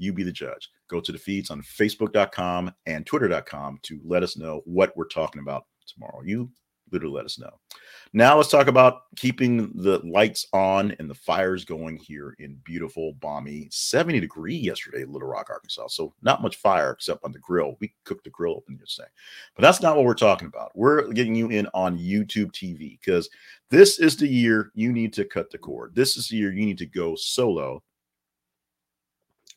You 0.00 0.14
be 0.14 0.22
the 0.22 0.32
judge. 0.32 0.70
Go 0.88 1.00
to 1.00 1.12
the 1.12 1.18
feeds 1.18 1.50
on 1.50 1.60
facebook.com 1.60 2.72
and 2.86 3.04
twitter.com 3.04 3.80
to 3.82 4.00
let 4.04 4.22
us 4.22 4.36
know 4.36 4.62
what 4.64 4.96
we're 4.96 5.04
talking 5.04 5.42
about 5.42 5.66
tomorrow. 5.86 6.22
You 6.24 6.50
literally 6.90 7.14
let 7.14 7.26
us 7.26 7.38
know. 7.38 7.50
Now 8.12 8.36
let's 8.36 8.50
talk 8.50 8.66
about 8.66 9.02
keeping 9.16 9.70
the 9.74 10.00
lights 10.04 10.46
on 10.52 10.96
and 10.98 11.08
the 11.08 11.14
fires 11.14 11.64
going 11.64 11.96
here 11.96 12.34
in 12.38 12.58
beautiful, 12.64 13.12
balmy 13.20 13.68
70 13.70 14.20
degree 14.20 14.56
yesterday, 14.56 15.04
Little 15.04 15.28
Rock, 15.28 15.48
Arkansas. 15.50 15.88
So 15.88 16.14
not 16.22 16.42
much 16.42 16.56
fire 16.56 16.92
except 16.92 17.24
on 17.24 17.32
the 17.32 17.38
grill. 17.38 17.76
We 17.80 17.94
cooked 18.04 18.24
the 18.24 18.30
grill 18.30 18.54
open 18.54 18.78
yesterday. 18.80 19.08
But 19.54 19.62
that's 19.62 19.82
not 19.82 19.96
what 19.96 20.06
we're 20.06 20.14
talking 20.14 20.48
about. 20.48 20.72
We're 20.74 21.12
getting 21.12 21.34
you 21.34 21.50
in 21.50 21.68
on 21.74 21.98
YouTube 21.98 22.52
TV 22.52 22.98
because 23.00 23.28
this 23.70 23.98
is 23.98 24.16
the 24.16 24.28
year 24.28 24.72
you 24.74 24.92
need 24.92 25.12
to 25.12 25.24
cut 25.24 25.50
the 25.50 25.58
cord. 25.58 25.94
This 25.94 26.16
is 26.16 26.28
the 26.28 26.36
year 26.36 26.52
you 26.52 26.64
need 26.64 26.78
to 26.78 26.86
go 26.86 27.14
solo 27.14 27.82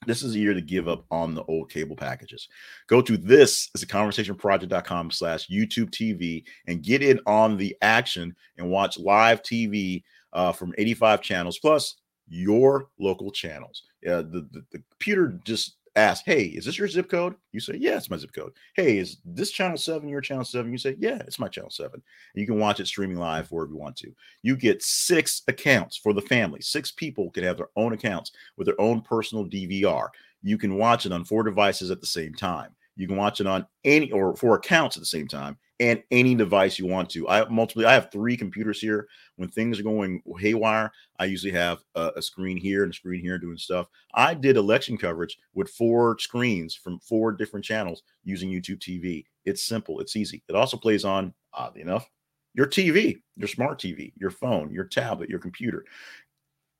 this 0.05 0.23
is 0.23 0.35
a 0.35 0.39
year 0.39 0.53
to 0.53 0.61
give 0.61 0.87
up 0.87 1.05
on 1.11 1.33
the 1.33 1.43
old 1.43 1.69
cable 1.69 1.95
packages. 1.95 2.47
Go 2.87 3.01
to 3.01 3.17
this 3.17 3.69
is 3.75 3.83
a 3.83 3.87
conversationproject.com 3.87 5.11
slash 5.11 5.47
YouTube 5.47 5.89
TV 5.91 6.43
and 6.67 6.83
get 6.83 7.01
in 7.01 7.19
on 7.25 7.57
the 7.57 7.75
action 7.81 8.35
and 8.57 8.69
watch 8.69 8.97
live 8.97 9.41
TV 9.41 10.03
uh, 10.33 10.51
from 10.51 10.73
85 10.77 11.21
channels 11.21 11.59
plus 11.59 11.95
your 12.27 12.87
local 12.99 13.31
channels. 13.31 13.83
Uh, 14.07 14.23
the, 14.23 14.47
the, 14.51 14.63
the 14.71 14.83
computer 14.91 15.39
just 15.45 15.77
ask, 15.95 16.25
hey, 16.25 16.43
is 16.45 16.65
this 16.65 16.77
your 16.77 16.87
zip 16.87 17.09
code? 17.09 17.35
You 17.51 17.59
say, 17.59 17.75
yeah, 17.77 17.97
it's 17.97 18.09
my 18.09 18.17
zip 18.17 18.33
code. 18.33 18.53
Hey, 18.75 18.97
is 18.97 19.17
this 19.25 19.51
channel 19.51 19.77
seven 19.77 20.09
your 20.09 20.21
channel 20.21 20.43
seven? 20.43 20.71
You 20.71 20.77
say, 20.77 20.95
yeah, 20.99 21.17
it's 21.27 21.39
my 21.39 21.47
channel 21.47 21.69
seven. 21.69 22.01
And 22.33 22.41
you 22.41 22.47
can 22.47 22.59
watch 22.59 22.79
it 22.79 22.87
streaming 22.87 23.17
live 23.17 23.51
wherever 23.51 23.71
you 23.71 23.77
want 23.77 23.95
to. 23.97 24.13
You 24.41 24.55
get 24.55 24.81
six 24.81 25.43
accounts 25.47 25.97
for 25.97 26.13
the 26.13 26.21
family. 26.21 26.61
Six 26.61 26.91
people 26.91 27.31
can 27.31 27.43
have 27.43 27.57
their 27.57 27.69
own 27.75 27.93
accounts 27.93 28.31
with 28.57 28.67
their 28.67 28.79
own 28.81 29.01
personal 29.01 29.45
DVR. 29.45 30.09
You 30.41 30.57
can 30.57 30.75
watch 30.75 31.05
it 31.05 31.11
on 31.11 31.25
four 31.25 31.43
devices 31.43 31.91
at 31.91 32.01
the 32.01 32.07
same 32.07 32.33
time. 32.33 32.75
You 32.95 33.07
can 33.07 33.17
watch 33.17 33.39
it 33.41 33.47
on 33.47 33.65
any 33.83 34.11
or 34.11 34.35
four 34.35 34.55
accounts 34.55 34.97
at 34.97 35.01
the 35.01 35.07
same 35.07 35.27
time 35.27 35.57
and 35.79 36.03
any 36.11 36.35
device 36.35 36.77
you 36.77 36.85
want 36.85 37.09
to. 37.11 37.27
I 37.27 37.47
multiple. 37.49 37.85
I 37.85 37.93
have 37.93 38.11
three 38.11 38.37
computers 38.37 38.79
here. 38.79 39.07
When 39.37 39.49
things 39.49 39.79
are 39.79 39.83
going 39.83 40.21
haywire, 40.39 40.91
I 41.19 41.25
usually 41.25 41.53
have 41.53 41.79
a, 41.95 42.11
a, 42.17 42.21
screen 42.21 42.57
here 42.57 42.83
and 42.83 42.91
a 42.91 42.95
screen 42.95 43.21
here 43.21 43.39
doing 43.39 43.57
stuff. 43.57 43.87
I 44.13 44.33
did 44.35 44.57
election 44.57 44.97
coverage 44.97 45.37
with 45.53 45.69
four 45.69 46.17
screens 46.19 46.75
from 46.75 46.99
four 46.99 47.31
different 47.31 47.65
channels 47.65 48.03
using 48.23 48.49
YouTube 48.49 48.79
TV. 48.79 49.25
It's 49.45 49.63
simple. 49.63 49.99
It's 49.99 50.15
easy. 50.15 50.43
It 50.47 50.55
also 50.55 50.77
plays 50.77 51.05
on, 51.05 51.33
oddly 51.53 51.81
enough, 51.81 52.07
your 52.53 52.67
TV, 52.67 53.21
your 53.35 53.47
smart 53.47 53.79
TV, 53.79 54.13
your 54.15 54.29
phone, 54.29 54.71
your 54.71 54.85
tablet, 54.85 55.29
your 55.29 55.39
computer 55.39 55.85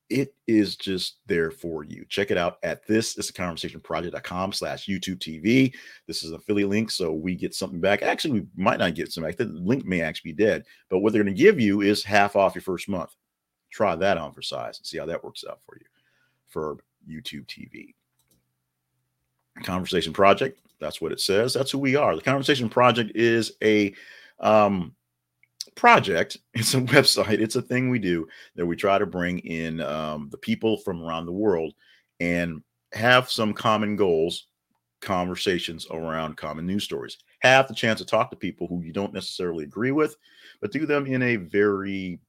it 0.09 0.33
is 0.47 0.75
just 0.75 1.17
there 1.25 1.51
for 1.51 1.83
you. 1.83 2.05
Check 2.09 2.29
it 2.29 2.37
out 2.37 2.57
at 2.63 2.85
this 2.87 3.17
is 3.17 3.29
a 3.29 3.33
conversation 3.33 3.79
project.com 3.79 4.53
slash 4.53 4.85
YouTube 4.85 5.17
TV. 5.17 5.73
This 6.07 6.23
is 6.23 6.29
an 6.29 6.35
affiliate 6.35 6.69
link, 6.69 6.91
so 6.91 7.11
we 7.11 7.35
get 7.35 7.55
something 7.55 7.79
back. 7.79 8.01
Actually, 8.01 8.41
we 8.41 8.47
might 8.55 8.79
not 8.79 8.95
get 8.95 9.11
some 9.11 9.23
back. 9.23 9.37
The 9.37 9.45
link 9.45 9.85
may 9.85 10.01
actually 10.01 10.33
be 10.33 10.43
dead, 10.43 10.65
but 10.89 10.99
what 10.99 11.13
they're 11.13 11.23
going 11.23 11.35
to 11.35 11.41
give 11.41 11.59
you 11.59 11.81
is 11.81 12.03
half 12.03 12.35
off 12.35 12.55
your 12.55 12.61
first 12.61 12.89
month. 12.89 13.15
Try 13.71 13.95
that 13.95 14.17
on 14.17 14.33
for 14.33 14.41
size 14.41 14.77
and 14.77 14.85
see 14.85 14.97
how 14.97 15.05
that 15.05 15.23
works 15.23 15.43
out 15.49 15.59
for 15.65 15.77
you 15.77 15.85
for 16.47 16.77
YouTube 17.09 17.47
TV. 17.47 17.95
Conversation 19.63 20.13
Project, 20.13 20.59
that's 20.79 21.01
what 21.01 21.11
it 21.11 21.19
says. 21.19 21.53
That's 21.53 21.71
who 21.71 21.79
we 21.79 21.95
are. 21.95 22.15
The 22.15 22.21
Conversation 22.21 22.69
Project 22.69 23.11
is 23.15 23.53
a 23.63 23.93
um 24.39 24.93
project 25.75 26.37
it's 26.53 26.73
a 26.73 26.81
website 26.81 27.39
it's 27.39 27.55
a 27.55 27.61
thing 27.61 27.89
we 27.89 27.99
do 27.99 28.27
that 28.55 28.65
we 28.65 28.75
try 28.75 28.97
to 28.97 29.05
bring 29.05 29.39
in 29.39 29.81
um, 29.81 30.29
the 30.31 30.37
people 30.37 30.77
from 30.77 31.03
around 31.03 31.25
the 31.25 31.31
world 31.31 31.73
and 32.19 32.61
have 32.93 33.29
some 33.29 33.53
common 33.53 33.95
goals, 33.95 34.47
conversations 35.01 35.87
around 35.91 36.37
common 36.37 36.65
news 36.65 36.83
stories. 36.83 37.17
Have 37.39 37.67
the 37.67 37.73
chance 37.73 37.99
to 37.99 38.05
talk 38.05 38.29
to 38.29 38.37
people 38.37 38.67
who 38.67 38.81
you 38.81 38.93
don't 38.93 39.13
necessarily 39.13 39.65
agree 39.65 39.91
with, 39.91 40.15
but 40.61 40.71
do 40.71 40.85
them 40.85 41.05
in 41.05 41.21
a 41.21 41.35
very 41.35 42.19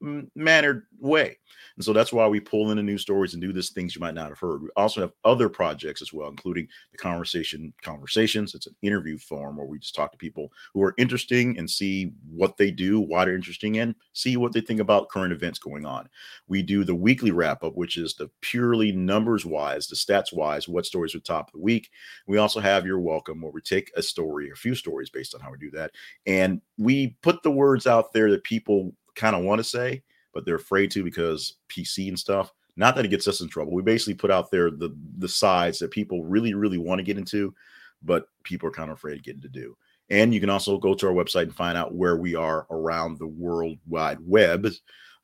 mannered 0.00 0.84
way. 1.00 1.36
And 1.76 1.84
so 1.84 1.92
that's 1.92 2.12
why 2.12 2.26
we 2.26 2.40
pull 2.40 2.70
in 2.70 2.76
the 2.76 2.82
news 2.82 3.02
stories 3.02 3.34
and 3.34 3.42
do 3.42 3.52
this 3.52 3.70
things 3.70 3.94
you 3.94 4.00
might 4.00 4.14
not 4.14 4.28
have 4.28 4.38
heard. 4.38 4.62
We 4.62 4.68
also 4.76 5.00
have 5.00 5.12
other 5.24 5.48
projects 5.48 6.02
as 6.02 6.12
well, 6.12 6.28
including 6.28 6.68
the 6.92 6.98
conversation 6.98 7.72
conversations. 7.82 8.54
It's 8.54 8.66
an 8.66 8.74
interview 8.82 9.18
form 9.18 9.56
where 9.56 9.66
we 9.66 9.78
just 9.78 9.94
talk 9.94 10.12
to 10.12 10.18
people 10.18 10.52
who 10.74 10.82
are 10.82 10.94
interesting 10.98 11.58
and 11.58 11.68
see 11.70 12.12
what 12.30 12.56
they 12.56 12.70
do, 12.70 13.00
why 13.00 13.24
they're 13.24 13.34
interesting, 13.34 13.78
and 13.78 13.94
see 14.12 14.36
what 14.36 14.52
they 14.52 14.60
think 14.60 14.80
about 14.80 15.08
current 15.08 15.32
events 15.32 15.58
going 15.58 15.86
on. 15.86 16.08
We 16.48 16.62
do 16.62 16.84
the 16.84 16.94
weekly 16.94 17.30
wrap 17.30 17.62
up, 17.62 17.76
which 17.76 17.96
is 17.96 18.14
the 18.14 18.30
purely 18.40 18.92
numbers 18.92 19.46
wise, 19.46 19.86
the 19.86 19.96
stats 19.96 20.32
wise, 20.32 20.68
what 20.68 20.86
stories 20.86 21.14
are 21.14 21.20
top 21.20 21.48
of 21.48 21.52
the 21.52 21.60
week. 21.60 21.90
We 22.26 22.38
also 22.38 22.60
have 22.60 22.86
your 22.86 23.00
welcome 23.00 23.40
where 23.40 23.52
we 23.52 23.60
take 23.60 23.90
a 23.96 24.02
story, 24.02 24.50
a 24.50 24.56
few 24.56 24.74
stories 24.74 25.10
based 25.10 25.34
on 25.34 25.40
how 25.40 25.50
we 25.50 25.58
do 25.58 25.70
that, 25.72 25.92
and 26.26 26.60
we 26.76 27.16
put 27.22 27.42
the 27.42 27.50
words 27.50 27.86
out 27.86 28.12
there 28.12 28.30
that 28.30 28.44
people 28.44 28.94
kind 29.18 29.36
of 29.36 29.42
want 29.42 29.58
to 29.58 29.64
say, 29.64 30.02
but 30.32 30.44
they're 30.44 30.54
afraid 30.54 30.90
to 30.92 31.04
because 31.04 31.54
PC 31.68 32.08
and 32.08 32.18
stuff. 32.18 32.52
Not 32.76 32.94
that 32.94 33.04
it 33.04 33.08
gets 33.08 33.26
us 33.26 33.40
in 33.40 33.48
trouble. 33.48 33.72
We 33.72 33.82
basically 33.82 34.14
put 34.14 34.30
out 34.30 34.50
there 34.50 34.70
the 34.70 34.96
the 35.18 35.28
sides 35.28 35.80
that 35.80 35.90
people 35.90 36.24
really, 36.24 36.54
really 36.54 36.78
want 36.78 37.00
to 37.00 37.04
get 37.04 37.18
into, 37.18 37.54
but 38.02 38.28
people 38.44 38.68
are 38.68 38.72
kind 38.72 38.90
of 38.90 38.96
afraid 38.96 39.16
to 39.16 39.22
get 39.22 39.34
into 39.34 39.48
do. 39.48 39.76
And 40.10 40.32
you 40.32 40.40
can 40.40 40.48
also 40.48 40.78
go 40.78 40.94
to 40.94 41.06
our 41.08 41.12
website 41.12 41.42
and 41.42 41.54
find 41.54 41.76
out 41.76 41.94
where 41.94 42.16
we 42.16 42.34
are 42.34 42.66
around 42.70 43.18
the 43.18 43.26
world 43.26 43.78
wide 43.86 44.18
web. 44.24 44.68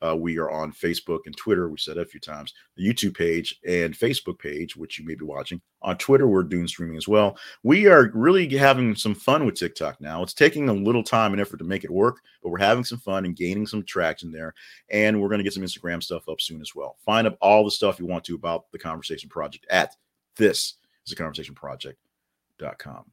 Uh, 0.05 0.15
we 0.15 0.37
are 0.37 0.51
on 0.51 0.71
Facebook 0.71 1.21
and 1.25 1.35
Twitter. 1.35 1.69
We 1.69 1.77
said 1.77 1.97
a 1.97 2.05
few 2.05 2.19
times. 2.19 2.53
The 2.75 2.87
YouTube 2.87 3.17
page 3.17 3.59
and 3.67 3.93
Facebook 3.93 4.39
page, 4.39 4.75
which 4.75 4.99
you 4.99 5.05
may 5.05 5.15
be 5.15 5.25
watching. 5.25 5.61
On 5.81 5.97
Twitter, 5.97 6.27
we're 6.27 6.43
doing 6.43 6.67
streaming 6.67 6.97
as 6.97 7.07
well. 7.07 7.37
We 7.63 7.87
are 7.87 8.11
really 8.13 8.47
having 8.55 8.95
some 8.95 9.15
fun 9.15 9.45
with 9.45 9.55
TikTok 9.55 10.01
now. 10.01 10.23
It's 10.23 10.33
taking 10.33 10.69
a 10.69 10.73
little 10.73 11.03
time 11.03 11.31
and 11.31 11.41
effort 11.41 11.57
to 11.57 11.63
make 11.63 11.83
it 11.83 11.91
work, 11.91 12.21
but 12.41 12.49
we're 12.49 12.59
having 12.59 12.83
some 12.83 12.99
fun 12.99 13.25
and 13.25 13.35
gaining 13.35 13.67
some 13.67 13.83
traction 13.83 14.31
there. 14.31 14.53
And 14.89 15.21
we're 15.21 15.29
going 15.29 15.39
to 15.39 15.43
get 15.43 15.53
some 15.53 15.63
Instagram 15.63 16.03
stuff 16.03 16.27
up 16.29 16.41
soon 16.41 16.61
as 16.61 16.75
well. 16.75 16.97
Find 17.05 17.27
up 17.27 17.37
all 17.41 17.63
the 17.63 17.71
stuff 17.71 17.99
you 17.99 18.05
want 18.05 18.23
to 18.25 18.35
about 18.35 18.71
the 18.71 18.79
Conversation 18.79 19.29
Project 19.29 19.65
at 19.69 19.95
this 20.35 20.75
is 21.05 21.13
a 21.13 21.15
conversation 21.15 21.55
project.com. 21.55 23.05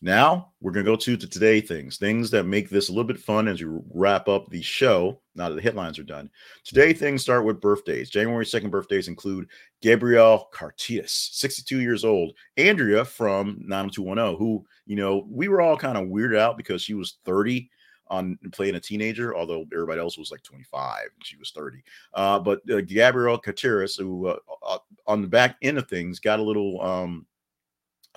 Now 0.00 0.52
we're 0.60 0.70
going 0.70 0.84
to 0.84 0.92
go 0.92 0.96
to, 0.96 1.16
to 1.16 1.26
today 1.26 1.60
things, 1.60 1.96
things 1.96 2.30
that 2.30 2.44
make 2.44 2.70
this 2.70 2.88
a 2.88 2.92
little 2.92 3.04
bit 3.04 3.18
fun 3.18 3.48
as 3.48 3.62
we 3.62 3.80
wrap 3.92 4.28
up 4.28 4.48
the 4.48 4.62
show. 4.62 5.20
Now 5.34 5.48
that 5.48 5.56
the 5.56 5.62
headlines 5.62 5.98
are 5.98 6.04
done, 6.04 6.30
today 6.64 6.92
things 6.92 7.22
start 7.22 7.44
with 7.44 7.60
birthdays. 7.60 8.10
January 8.10 8.44
2nd 8.44 8.70
birthdays 8.70 9.08
include 9.08 9.48
Gabrielle 9.82 10.48
Carteris, 10.52 11.30
62 11.32 11.80
years 11.80 12.04
old, 12.04 12.32
Andrea 12.56 13.04
from 13.04 13.60
90210, 13.66 14.38
who, 14.38 14.64
you 14.86 14.96
know, 14.96 15.26
we 15.28 15.48
were 15.48 15.60
all 15.60 15.76
kind 15.76 15.98
of 15.98 16.08
weirded 16.08 16.38
out 16.38 16.56
because 16.56 16.82
she 16.82 16.94
was 16.94 17.18
30 17.24 17.68
on 18.10 18.38
playing 18.52 18.74
a 18.74 18.80
teenager, 18.80 19.36
although 19.36 19.66
everybody 19.72 20.00
else 20.00 20.16
was 20.16 20.30
like 20.30 20.42
25 20.42 21.08
she 21.22 21.36
was 21.36 21.50
30. 21.50 21.82
Uh, 22.14 22.38
but 22.38 22.60
uh, 22.70 22.80
Gabrielle 22.80 23.38
Carteris, 23.38 23.96
who 23.96 24.28
uh, 24.28 24.36
uh, 24.66 24.78
on 25.06 25.22
the 25.22 25.28
back 25.28 25.56
end 25.62 25.78
of 25.78 25.88
things 25.88 26.18
got 26.18 26.40
a 26.40 26.42
little 26.42 26.80
um, 26.80 27.26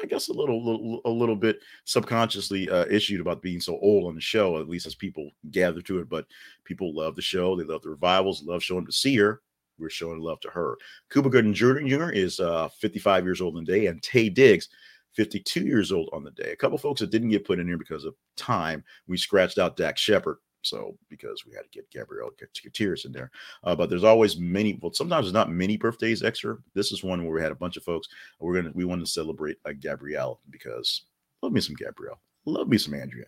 I 0.01 0.05
guess 0.05 0.29
a 0.29 0.33
little, 0.33 0.63
little 0.63 1.01
a 1.05 1.09
little 1.09 1.35
bit 1.35 1.59
subconsciously 1.85 2.69
uh, 2.69 2.85
issued 2.89 3.21
about 3.21 3.41
being 3.41 3.59
so 3.59 3.77
old 3.79 4.07
on 4.07 4.15
the 4.15 4.21
show, 4.21 4.59
at 4.59 4.69
least 4.69 4.87
as 4.87 4.95
people 4.95 5.31
gather 5.51 5.81
to 5.81 5.99
it. 5.99 6.09
But 6.09 6.25
people 6.63 6.95
love 6.95 7.15
the 7.15 7.21
show. 7.21 7.55
They 7.55 7.63
love 7.63 7.81
the 7.81 7.89
revivals. 7.89 8.43
Love 8.43 8.63
showing 8.63 8.85
to 8.85 8.91
see 8.91 9.15
her. 9.17 9.41
We're 9.77 9.89
showing 9.89 10.19
love 10.19 10.39
to 10.41 10.49
her. 10.49 10.77
Cuba 11.11 11.29
Gooding 11.29 11.53
Jr. 11.53 12.09
is 12.09 12.39
uh, 12.39 12.69
55 12.79 13.25
years 13.25 13.41
old 13.41 13.57
in 13.57 13.65
the 13.65 13.71
day, 13.71 13.87
and 13.87 14.01
Taye 14.01 14.33
Diggs, 14.33 14.69
52 15.13 15.61
years 15.61 15.91
old 15.91 16.09
on 16.13 16.23
the 16.23 16.31
day. 16.31 16.51
A 16.51 16.55
couple 16.55 16.77
folks 16.77 17.01
that 17.01 17.11
didn't 17.11 17.29
get 17.29 17.45
put 17.45 17.59
in 17.59 17.67
here 17.67 17.77
because 17.77 18.05
of 18.05 18.15
time. 18.37 18.83
We 19.07 19.17
scratched 19.17 19.57
out 19.57 19.77
Dax 19.77 19.99
Shepard. 19.99 20.37
So 20.61 20.97
because 21.09 21.45
we 21.45 21.53
had 21.55 21.63
to 21.63 21.69
get 21.69 21.89
Gabrielle 21.89 22.31
tears 22.73 23.05
in 23.05 23.11
there, 23.11 23.31
uh, 23.63 23.75
but 23.75 23.89
there's 23.89 24.03
always 24.03 24.37
many. 24.37 24.77
Well, 24.81 24.93
sometimes 24.93 25.27
it's 25.27 25.33
not 25.33 25.51
many 25.51 25.77
birthdays 25.77 26.23
extra. 26.23 26.57
This 26.73 26.91
is 26.91 27.03
one 27.03 27.23
where 27.23 27.33
we 27.33 27.41
had 27.41 27.51
a 27.51 27.55
bunch 27.55 27.77
of 27.77 27.83
folks. 27.83 28.07
We're 28.39 28.55
gonna 28.55 28.71
we 28.73 28.85
want 28.85 29.01
to 29.01 29.11
celebrate 29.11 29.57
a 29.65 29.73
Gabrielle 29.73 30.39
because 30.49 31.03
love 31.41 31.51
me 31.51 31.61
some 31.61 31.75
Gabrielle, 31.75 32.19
love 32.45 32.67
me 32.67 32.77
some 32.77 32.93
Andrea. 32.93 33.25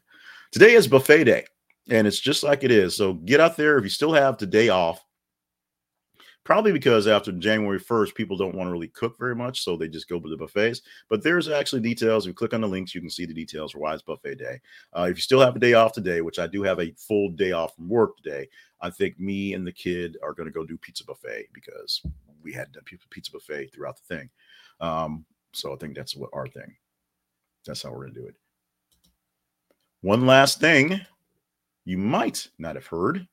Today 0.52 0.74
is 0.74 0.88
buffet 0.88 1.24
day, 1.24 1.46
and 1.90 2.08
it's 2.08 2.20
just 2.20 2.44
like 2.44 2.64
it 2.64 2.72
is. 2.72 2.96
So 2.96 3.14
get 3.14 3.40
out 3.40 3.58
there 3.58 3.78
if 3.78 3.84
you 3.84 3.90
still 3.90 4.14
have 4.14 4.38
today 4.38 4.70
off 4.70 5.04
probably 6.44 6.72
because 6.72 7.08
after 7.08 7.32
January 7.32 7.80
1st, 7.80 8.16
people 8.16 8.38
don't 8.38 8.56
want 8.56 8.68
to 8.68 8.72
really 8.72 8.90
cook 8.90 9.18
very 9.18 9.36
much. 9.36 9.64
So 9.64 9.76
they 9.76 9.88
just 9.88 10.10
go 10.10 10.20
to 10.20 10.30
the 10.30 10.38
buffets. 10.38 10.82
But 11.10 11.24
there's 11.24 11.50
actually 11.50 11.82
details. 11.82 12.26
If 12.26 12.30
you 12.30 12.34
click 12.34 12.54
on 12.54 12.62
the 12.62 12.68
links, 12.68 12.94
you 12.94 13.02
can 13.02 13.10
see 13.10 13.26
the 13.26 13.34
details 13.34 13.72
for 13.72 13.80
why 13.80 13.94
it's 13.94 14.02
buffet 14.02 14.36
day. 14.36 14.60
Uh, 14.98 15.08
if 15.10 15.18
you 15.18 15.22
still 15.22 15.40
have 15.40 15.56
a 15.56 15.60
day 15.60 15.74
off 15.74 15.94
today, 15.94 16.22
which 16.22 16.40
I 16.40 16.48
do 16.48 16.64
have 16.64 16.80
a 16.80 16.94
full 16.98 17.30
day 17.30 17.52
off 17.52 17.76
from 17.76 17.90
work 17.90 18.18
today, 18.18 18.48
I 18.82 18.90
think 18.90 19.20
me 19.20 19.54
and 19.54 19.66
the 19.66 19.72
kid 19.72 20.18
are 20.22 20.34
going 20.34 20.48
to 20.48 20.54
go 20.54 20.66
do 20.66 20.78
pizza 20.78 21.06
buffet 21.06 21.48
because 21.54 22.02
we 22.44 22.52
had 22.52 22.76
pizza 23.10 23.32
buffet 23.32 23.74
throughout 23.74 23.98
the 23.98 24.16
thing. 24.16 24.30
Um, 24.80 25.26
so 25.54 25.74
I 25.74 25.78
think 25.78 25.96
that's 25.96 26.16
what 26.16 26.30
our 26.34 26.48
thing. 26.48 26.76
That's 27.66 27.84
how 27.84 27.92
we're 27.92 28.02
going 28.02 28.14
to 28.14 28.20
do 28.22 28.28
it. 28.28 28.36
One 30.02 30.26
last 30.26 30.60
thing 30.60 31.00
you 31.86 31.98
might 31.98 32.48
not 32.58 32.76
have 32.76 32.88
heard 32.88 33.26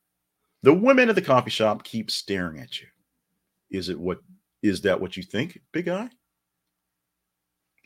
the 0.63 0.73
women 0.73 1.09
at 1.09 1.15
the 1.15 1.23
coffee 1.23 1.51
shop 1.51 1.83
keep 1.83 2.11
staring 2.11 2.61
at 2.61 2.81
you. 2.81 2.87
Is 3.71 3.89
it 3.89 3.99
what 3.99 4.21
is 4.63 4.81
that 4.83 5.01
what 5.01 5.17
you 5.17 5.23
think, 5.23 5.59
big 5.73 5.87
guy? 5.87 6.09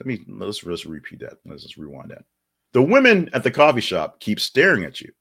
Let 0.01 0.07
me 0.07 0.25
let's 0.29 0.65
let's 0.65 0.87
repeat 0.87 1.21
that. 1.21 1.35
Let's 1.45 1.63
just 1.63 1.77
rewind 1.77 2.11
that. 2.11 2.25
The 2.73 2.83
women 2.83 3.31
at 3.33 3.45
the 3.45 3.51
coffee 3.51 3.81
shop 3.81 4.19
keep 4.21 4.41
staring 4.41 4.85
at 4.85 5.01
you. 5.01 5.13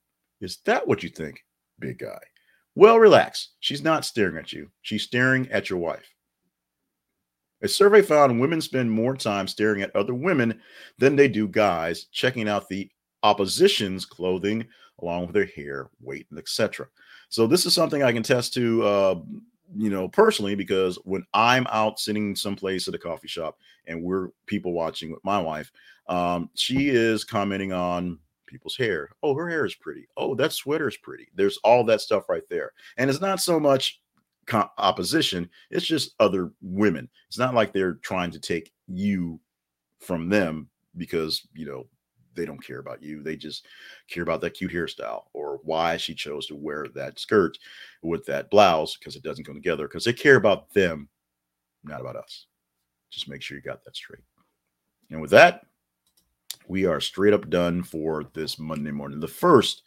Is 0.41 0.57
that 0.65 0.87
what 0.87 1.03
you 1.03 1.09
think, 1.09 1.43
big 1.79 1.99
guy? 1.99 2.19
Well, 2.75 2.99
relax. 2.99 3.49
She's 3.59 3.83
not 3.83 4.05
staring 4.05 4.37
at 4.37 4.51
you. 4.51 4.69
She's 4.81 5.03
staring 5.03 5.49
at 5.51 5.69
your 5.69 5.79
wife. 5.79 6.09
A 7.61 7.67
survey 7.67 8.01
found 8.01 8.41
women 8.41 8.59
spend 8.59 8.91
more 8.91 9.15
time 9.15 9.47
staring 9.47 9.83
at 9.83 9.95
other 9.95 10.13
women 10.13 10.59
than 10.97 11.15
they 11.15 11.27
do 11.27 11.47
guys, 11.47 12.05
checking 12.11 12.49
out 12.49 12.67
the 12.67 12.89
opposition's 13.21 14.05
clothing 14.05 14.65
along 15.01 15.27
with 15.27 15.33
their 15.33 15.45
hair, 15.45 15.89
weight, 16.01 16.27
and 16.29 16.39
etc. 16.39 16.87
So 17.29 17.47
this 17.47 17.65
is 17.65 17.73
something 17.73 18.03
I 18.03 18.11
can 18.11 18.23
test 18.23 18.53
to 18.55 18.83
uh, 18.83 19.15
you 19.75 19.89
know, 19.89 20.07
personally, 20.07 20.55
because 20.55 20.97
when 21.03 21.25
I'm 21.33 21.67
out 21.69 21.99
sitting 21.99 22.35
someplace 22.35 22.87
at 22.87 22.95
a 22.95 22.99
coffee 22.99 23.27
shop 23.27 23.57
and 23.87 24.03
we're 24.03 24.29
people 24.45 24.73
watching 24.73 25.11
with 25.11 25.23
my 25.23 25.39
wife, 25.39 25.71
um, 26.07 26.49
she 26.55 26.89
is 26.89 27.23
commenting 27.23 27.73
on 27.73 28.19
people's 28.45 28.77
hair. 28.77 29.09
Oh, 29.23 29.33
her 29.35 29.49
hair 29.49 29.65
is 29.65 29.75
pretty. 29.75 30.07
Oh, 30.17 30.35
that 30.35 30.53
sweater 30.53 30.87
is 30.87 30.97
pretty. 30.97 31.27
There's 31.33 31.57
all 31.63 31.83
that 31.85 32.01
stuff 32.01 32.29
right 32.29 32.47
there. 32.49 32.71
And 32.97 33.09
it's 33.09 33.21
not 33.21 33.41
so 33.41 33.59
much 33.59 34.01
co- 34.45 34.69
opposition, 34.77 35.49
it's 35.71 35.85
just 35.85 36.15
other 36.19 36.51
women. 36.61 37.09
It's 37.27 37.39
not 37.39 37.55
like 37.55 37.73
they're 37.73 37.95
trying 37.95 38.31
to 38.31 38.39
take 38.39 38.71
you 38.87 39.39
from 39.99 40.29
them 40.29 40.69
because, 40.97 41.47
you 41.53 41.65
know, 41.65 41.87
they 42.35 42.45
don't 42.45 42.65
care 42.65 42.79
about 42.79 43.01
you. 43.01 43.21
They 43.21 43.35
just 43.35 43.65
care 44.09 44.23
about 44.23 44.41
that 44.41 44.51
cute 44.51 44.71
hairstyle 44.71 45.23
or 45.33 45.59
why 45.63 45.97
she 45.97 46.13
chose 46.13 46.47
to 46.47 46.55
wear 46.55 46.87
that 46.95 47.19
skirt 47.19 47.57
with 48.01 48.25
that 48.25 48.49
blouse 48.49 48.97
because 48.97 49.15
it 49.15 49.23
doesn't 49.23 49.47
go 49.47 49.53
together. 49.53 49.87
Because 49.87 50.05
they 50.05 50.13
care 50.13 50.35
about 50.35 50.73
them, 50.73 51.09
not 51.83 52.01
about 52.01 52.15
us. 52.15 52.47
Just 53.09 53.29
make 53.29 53.41
sure 53.41 53.57
you 53.57 53.63
got 53.63 53.83
that 53.83 53.95
straight. 53.95 54.23
And 55.11 55.21
with 55.21 55.31
that, 55.31 55.65
we 56.67 56.85
are 56.85 56.99
straight 56.99 57.33
up 57.33 57.49
done 57.49 57.83
for 57.83 58.25
this 58.33 58.57
Monday 58.57 58.91
morning, 58.91 59.19
the 59.19 59.27
first 59.27 59.83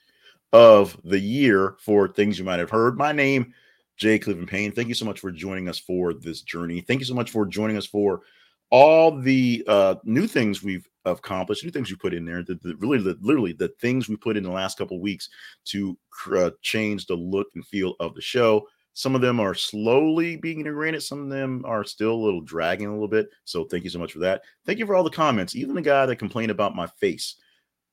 of 0.52 0.96
the 1.04 1.18
year 1.18 1.76
for 1.80 2.08
things 2.08 2.38
you 2.38 2.44
might 2.44 2.58
have 2.58 2.70
heard. 2.70 2.96
My 2.96 3.12
name, 3.12 3.52
Jay 3.96 4.18
Cleveland 4.18 4.48
Payne. 4.48 4.72
Thank 4.72 4.88
you 4.88 4.94
so 4.94 5.04
much 5.04 5.20
for 5.20 5.32
joining 5.32 5.68
us 5.68 5.78
for 5.78 6.12
this 6.14 6.42
journey. 6.42 6.80
Thank 6.80 7.00
you 7.00 7.06
so 7.06 7.14
much 7.14 7.30
for 7.30 7.46
joining 7.46 7.76
us 7.76 7.86
for 7.86 8.22
all 8.70 9.20
the 9.20 9.64
uh, 9.68 9.94
new 10.04 10.26
things 10.26 10.62
we've 10.62 10.88
accomplished, 11.04 11.64
new 11.64 11.70
things 11.70 11.90
we 11.90 11.96
put 11.96 12.14
in 12.14 12.24
there, 12.24 12.42
the, 12.42 12.54
the 12.62 12.74
really, 12.76 12.98
the, 12.98 13.16
literally 13.20 13.52
the 13.52 13.68
things 13.80 14.08
we 14.08 14.16
put 14.16 14.36
in 14.36 14.42
the 14.42 14.50
last 14.50 14.76
couple 14.76 15.00
weeks 15.00 15.28
to 15.66 15.96
uh, 16.34 16.50
change 16.62 17.06
the 17.06 17.14
look 17.14 17.46
and 17.54 17.66
feel 17.66 17.94
of 18.00 18.14
the 18.14 18.20
show. 18.20 18.66
Some 18.92 19.14
of 19.14 19.20
them 19.20 19.38
are 19.38 19.54
slowly 19.54 20.36
being 20.36 20.60
integrated. 20.60 21.02
Some 21.02 21.22
of 21.22 21.28
them 21.28 21.62
are 21.66 21.84
still 21.84 22.12
a 22.12 22.24
little 22.24 22.40
dragging 22.40 22.86
a 22.86 22.92
little 22.92 23.08
bit. 23.08 23.28
So 23.44 23.64
thank 23.64 23.84
you 23.84 23.90
so 23.90 23.98
much 23.98 24.12
for 24.12 24.20
that. 24.20 24.42
Thank 24.64 24.78
you 24.78 24.86
for 24.86 24.96
all 24.96 25.04
the 25.04 25.10
comments. 25.10 25.54
Even 25.54 25.74
the 25.74 25.82
guy 25.82 26.06
that 26.06 26.16
complained 26.16 26.50
about 26.50 26.74
my 26.74 26.86
face 26.98 27.36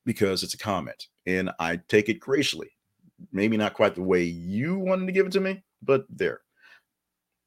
because 0.05 0.43
it's 0.43 0.53
a 0.53 0.57
comment, 0.57 1.07
and 1.25 1.49
I 1.59 1.79
take 1.87 2.09
it 2.09 2.19
graciously. 2.19 2.71
Maybe 3.31 3.57
not 3.57 3.73
quite 3.73 3.95
the 3.95 4.01
way 4.01 4.23
you 4.23 4.77
wanted 4.79 5.05
to 5.05 5.11
give 5.11 5.25
it 5.25 5.31
to 5.33 5.39
me, 5.39 5.63
but 5.81 6.05
there. 6.09 6.41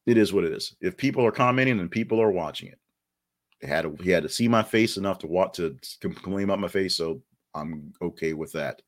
It 0.07 0.17
is 0.17 0.33
what 0.33 0.45
it 0.45 0.53
is. 0.53 0.75
If 0.81 0.97
people 0.97 1.25
are 1.27 1.33
commenting 1.33 1.81
and 1.81 1.91
people 1.91 2.21
are 2.21 2.31
watching 2.31 2.69
it, 2.69 2.79
had 3.63 3.83
to, 3.83 3.97
he 4.03 4.11
had 4.11 4.23
to 4.23 4.29
see 4.29 4.49
my 4.49 4.63
face 4.63 4.97
enough 4.97 5.19
to 5.21 5.27
want 5.27 5.55
to 5.55 5.77
complain 6.01 6.45
about 6.45 6.61
my 6.61 6.69
face, 6.69 6.97
so 6.97 7.23
I'm 7.55 7.93
okay 8.03 8.33
with 8.33 8.53
that, 8.53 8.83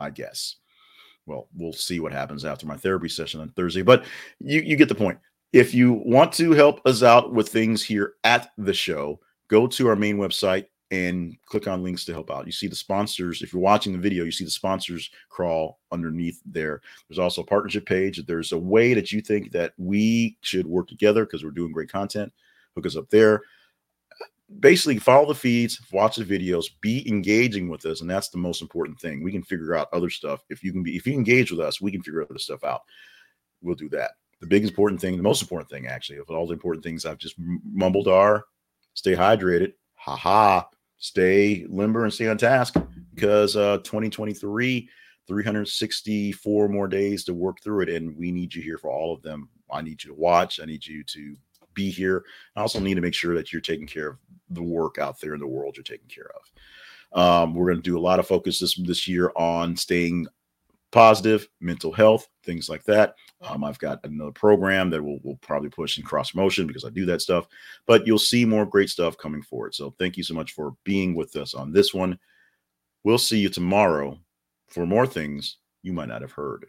I 0.00 0.10
guess. 0.10 0.56
Well, 1.26 1.48
we'll 1.56 1.72
see 1.72 2.00
what 2.00 2.12
happens 2.12 2.44
after 2.44 2.66
my 2.66 2.76
therapy 2.76 3.08
session 3.08 3.40
on 3.40 3.50
Thursday, 3.50 3.82
but 3.82 4.04
you 4.40 4.60
you 4.60 4.76
get 4.76 4.88
the 4.88 4.94
point. 4.94 5.18
if 5.54 5.72
you 5.72 5.92
want 6.04 6.32
to 6.32 6.50
help 6.50 6.84
us 6.84 7.04
out 7.04 7.32
with 7.32 7.48
things 7.48 7.80
here 7.80 8.14
at 8.24 8.50
the 8.58 8.74
show, 8.74 9.20
go 9.46 9.68
to 9.68 9.86
our 9.86 9.94
main 9.94 10.16
website 10.16 10.66
and 10.90 11.36
click 11.46 11.68
on 11.68 11.82
links 11.84 12.04
to 12.04 12.12
help 12.12 12.28
out. 12.28 12.44
You 12.44 12.52
see 12.52 12.66
the 12.66 12.74
sponsors. 12.74 13.40
If 13.40 13.52
you're 13.52 13.62
watching 13.62 13.92
the 13.92 14.00
video, 14.00 14.24
you 14.24 14.32
see 14.32 14.44
the 14.44 14.50
sponsors 14.50 15.10
crawl 15.28 15.78
underneath 15.92 16.40
there. 16.44 16.82
There's 17.08 17.20
also 17.20 17.42
a 17.42 17.46
partnership 17.46 17.86
page. 17.86 18.20
There's 18.26 18.50
a 18.50 18.58
way 18.58 18.94
that 18.94 19.12
you 19.12 19.20
think 19.20 19.52
that 19.52 19.74
we 19.78 20.36
should 20.40 20.66
work 20.66 20.88
together 20.88 21.24
because 21.24 21.44
we're 21.44 21.52
doing 21.52 21.72
great 21.72 21.90
content. 21.90 22.32
Hook 22.74 22.86
us 22.86 22.96
up 22.96 23.08
there. 23.10 23.42
Basically, 24.60 24.98
follow 24.98 25.26
the 25.26 25.34
feeds, 25.34 25.80
watch 25.90 26.16
the 26.16 26.24
videos, 26.24 26.66
be 26.80 27.08
engaging 27.08 27.68
with 27.68 27.84
us, 27.86 28.02
and 28.02 28.10
that's 28.10 28.28
the 28.28 28.38
most 28.38 28.62
important 28.62 29.00
thing. 29.00 29.22
We 29.22 29.32
can 29.32 29.42
figure 29.42 29.74
out 29.74 29.88
other 29.92 30.10
stuff. 30.10 30.44
If 30.50 30.62
you 30.62 30.72
can 30.72 30.82
be, 30.82 30.96
if 30.96 31.06
you 31.06 31.14
engage 31.14 31.50
with 31.50 31.60
us, 31.60 31.80
we 31.80 31.90
can 31.90 32.02
figure 32.02 32.22
other 32.22 32.38
stuff 32.38 32.62
out. 32.62 32.82
We'll 33.62 33.74
do 33.74 33.88
that. 33.90 34.12
The 34.40 34.46
biggest 34.46 34.72
important 34.72 35.00
thing, 35.00 35.16
the 35.16 35.22
most 35.22 35.40
important 35.40 35.70
thing, 35.70 35.86
actually, 35.86 36.18
of 36.18 36.28
all 36.28 36.46
the 36.46 36.52
important 36.52 36.84
things 36.84 37.06
I've 37.06 37.18
just 37.18 37.36
mumbled 37.38 38.08
are 38.08 38.44
stay 38.92 39.14
hydrated. 39.14 39.72
Ha 39.94 40.14
ha 40.14 40.68
stay 41.04 41.66
limber 41.68 42.04
and 42.04 42.12
stay 42.12 42.28
on 42.28 42.38
task 42.38 42.76
because 43.14 43.56
uh 43.56 43.76
2023 43.78 44.88
364 45.26 46.68
more 46.68 46.88
days 46.88 47.24
to 47.24 47.34
work 47.34 47.58
through 47.62 47.82
it 47.82 47.88
and 47.90 48.16
we 48.16 48.30
need 48.32 48.54
you 48.54 48.62
here 48.62 48.78
for 48.78 48.90
all 48.90 49.12
of 49.12 49.20
them 49.20 49.48
i 49.70 49.82
need 49.82 50.02
you 50.02 50.10
to 50.10 50.16
watch 50.16 50.60
i 50.60 50.64
need 50.64 50.86
you 50.86 51.04
to 51.04 51.34
be 51.74 51.90
here 51.90 52.24
i 52.56 52.60
also 52.60 52.80
need 52.80 52.94
to 52.94 53.00
make 53.00 53.14
sure 53.14 53.34
that 53.34 53.52
you're 53.52 53.62
taking 53.62 53.86
care 53.86 54.08
of 54.08 54.16
the 54.50 54.62
work 54.62 54.98
out 54.98 55.20
there 55.20 55.34
in 55.34 55.40
the 55.40 55.46
world 55.46 55.76
you're 55.76 55.84
taking 55.84 56.08
care 56.08 56.30
of 56.34 56.50
um, 57.18 57.54
we're 57.54 57.66
going 57.66 57.76
to 57.76 57.82
do 57.82 57.98
a 57.98 58.00
lot 58.00 58.18
of 58.18 58.26
focus 58.26 58.58
this 58.58 58.74
this 58.74 59.06
year 59.06 59.30
on 59.36 59.76
staying 59.76 60.26
positive, 60.94 61.48
mental 61.60 61.90
health, 61.90 62.28
things 62.44 62.68
like 62.68 62.84
that. 62.84 63.16
Um, 63.40 63.64
I've 63.64 63.80
got 63.80 63.98
another 64.04 64.30
program 64.30 64.90
that 64.90 65.02
we'll, 65.02 65.18
we'll 65.24 65.38
probably 65.42 65.68
push 65.68 65.98
in 65.98 66.04
cross 66.04 66.36
motion 66.36 66.68
because 66.68 66.84
I 66.84 66.90
do 66.90 67.04
that 67.06 67.20
stuff, 67.20 67.48
but 67.84 68.06
you'll 68.06 68.16
see 68.16 68.44
more 68.44 68.64
great 68.64 68.88
stuff 68.88 69.18
coming 69.18 69.42
forward. 69.42 69.74
So 69.74 69.92
thank 69.98 70.16
you 70.16 70.22
so 70.22 70.34
much 70.34 70.52
for 70.52 70.76
being 70.84 71.16
with 71.16 71.34
us 71.34 71.52
on 71.52 71.72
this 71.72 71.92
one. 71.92 72.16
We'll 73.02 73.18
see 73.18 73.38
you 73.38 73.48
tomorrow 73.48 74.20
for 74.68 74.86
more 74.86 75.04
things 75.04 75.56
you 75.82 75.92
might 75.92 76.08
not 76.08 76.22
have 76.22 76.30
heard. 76.30 76.66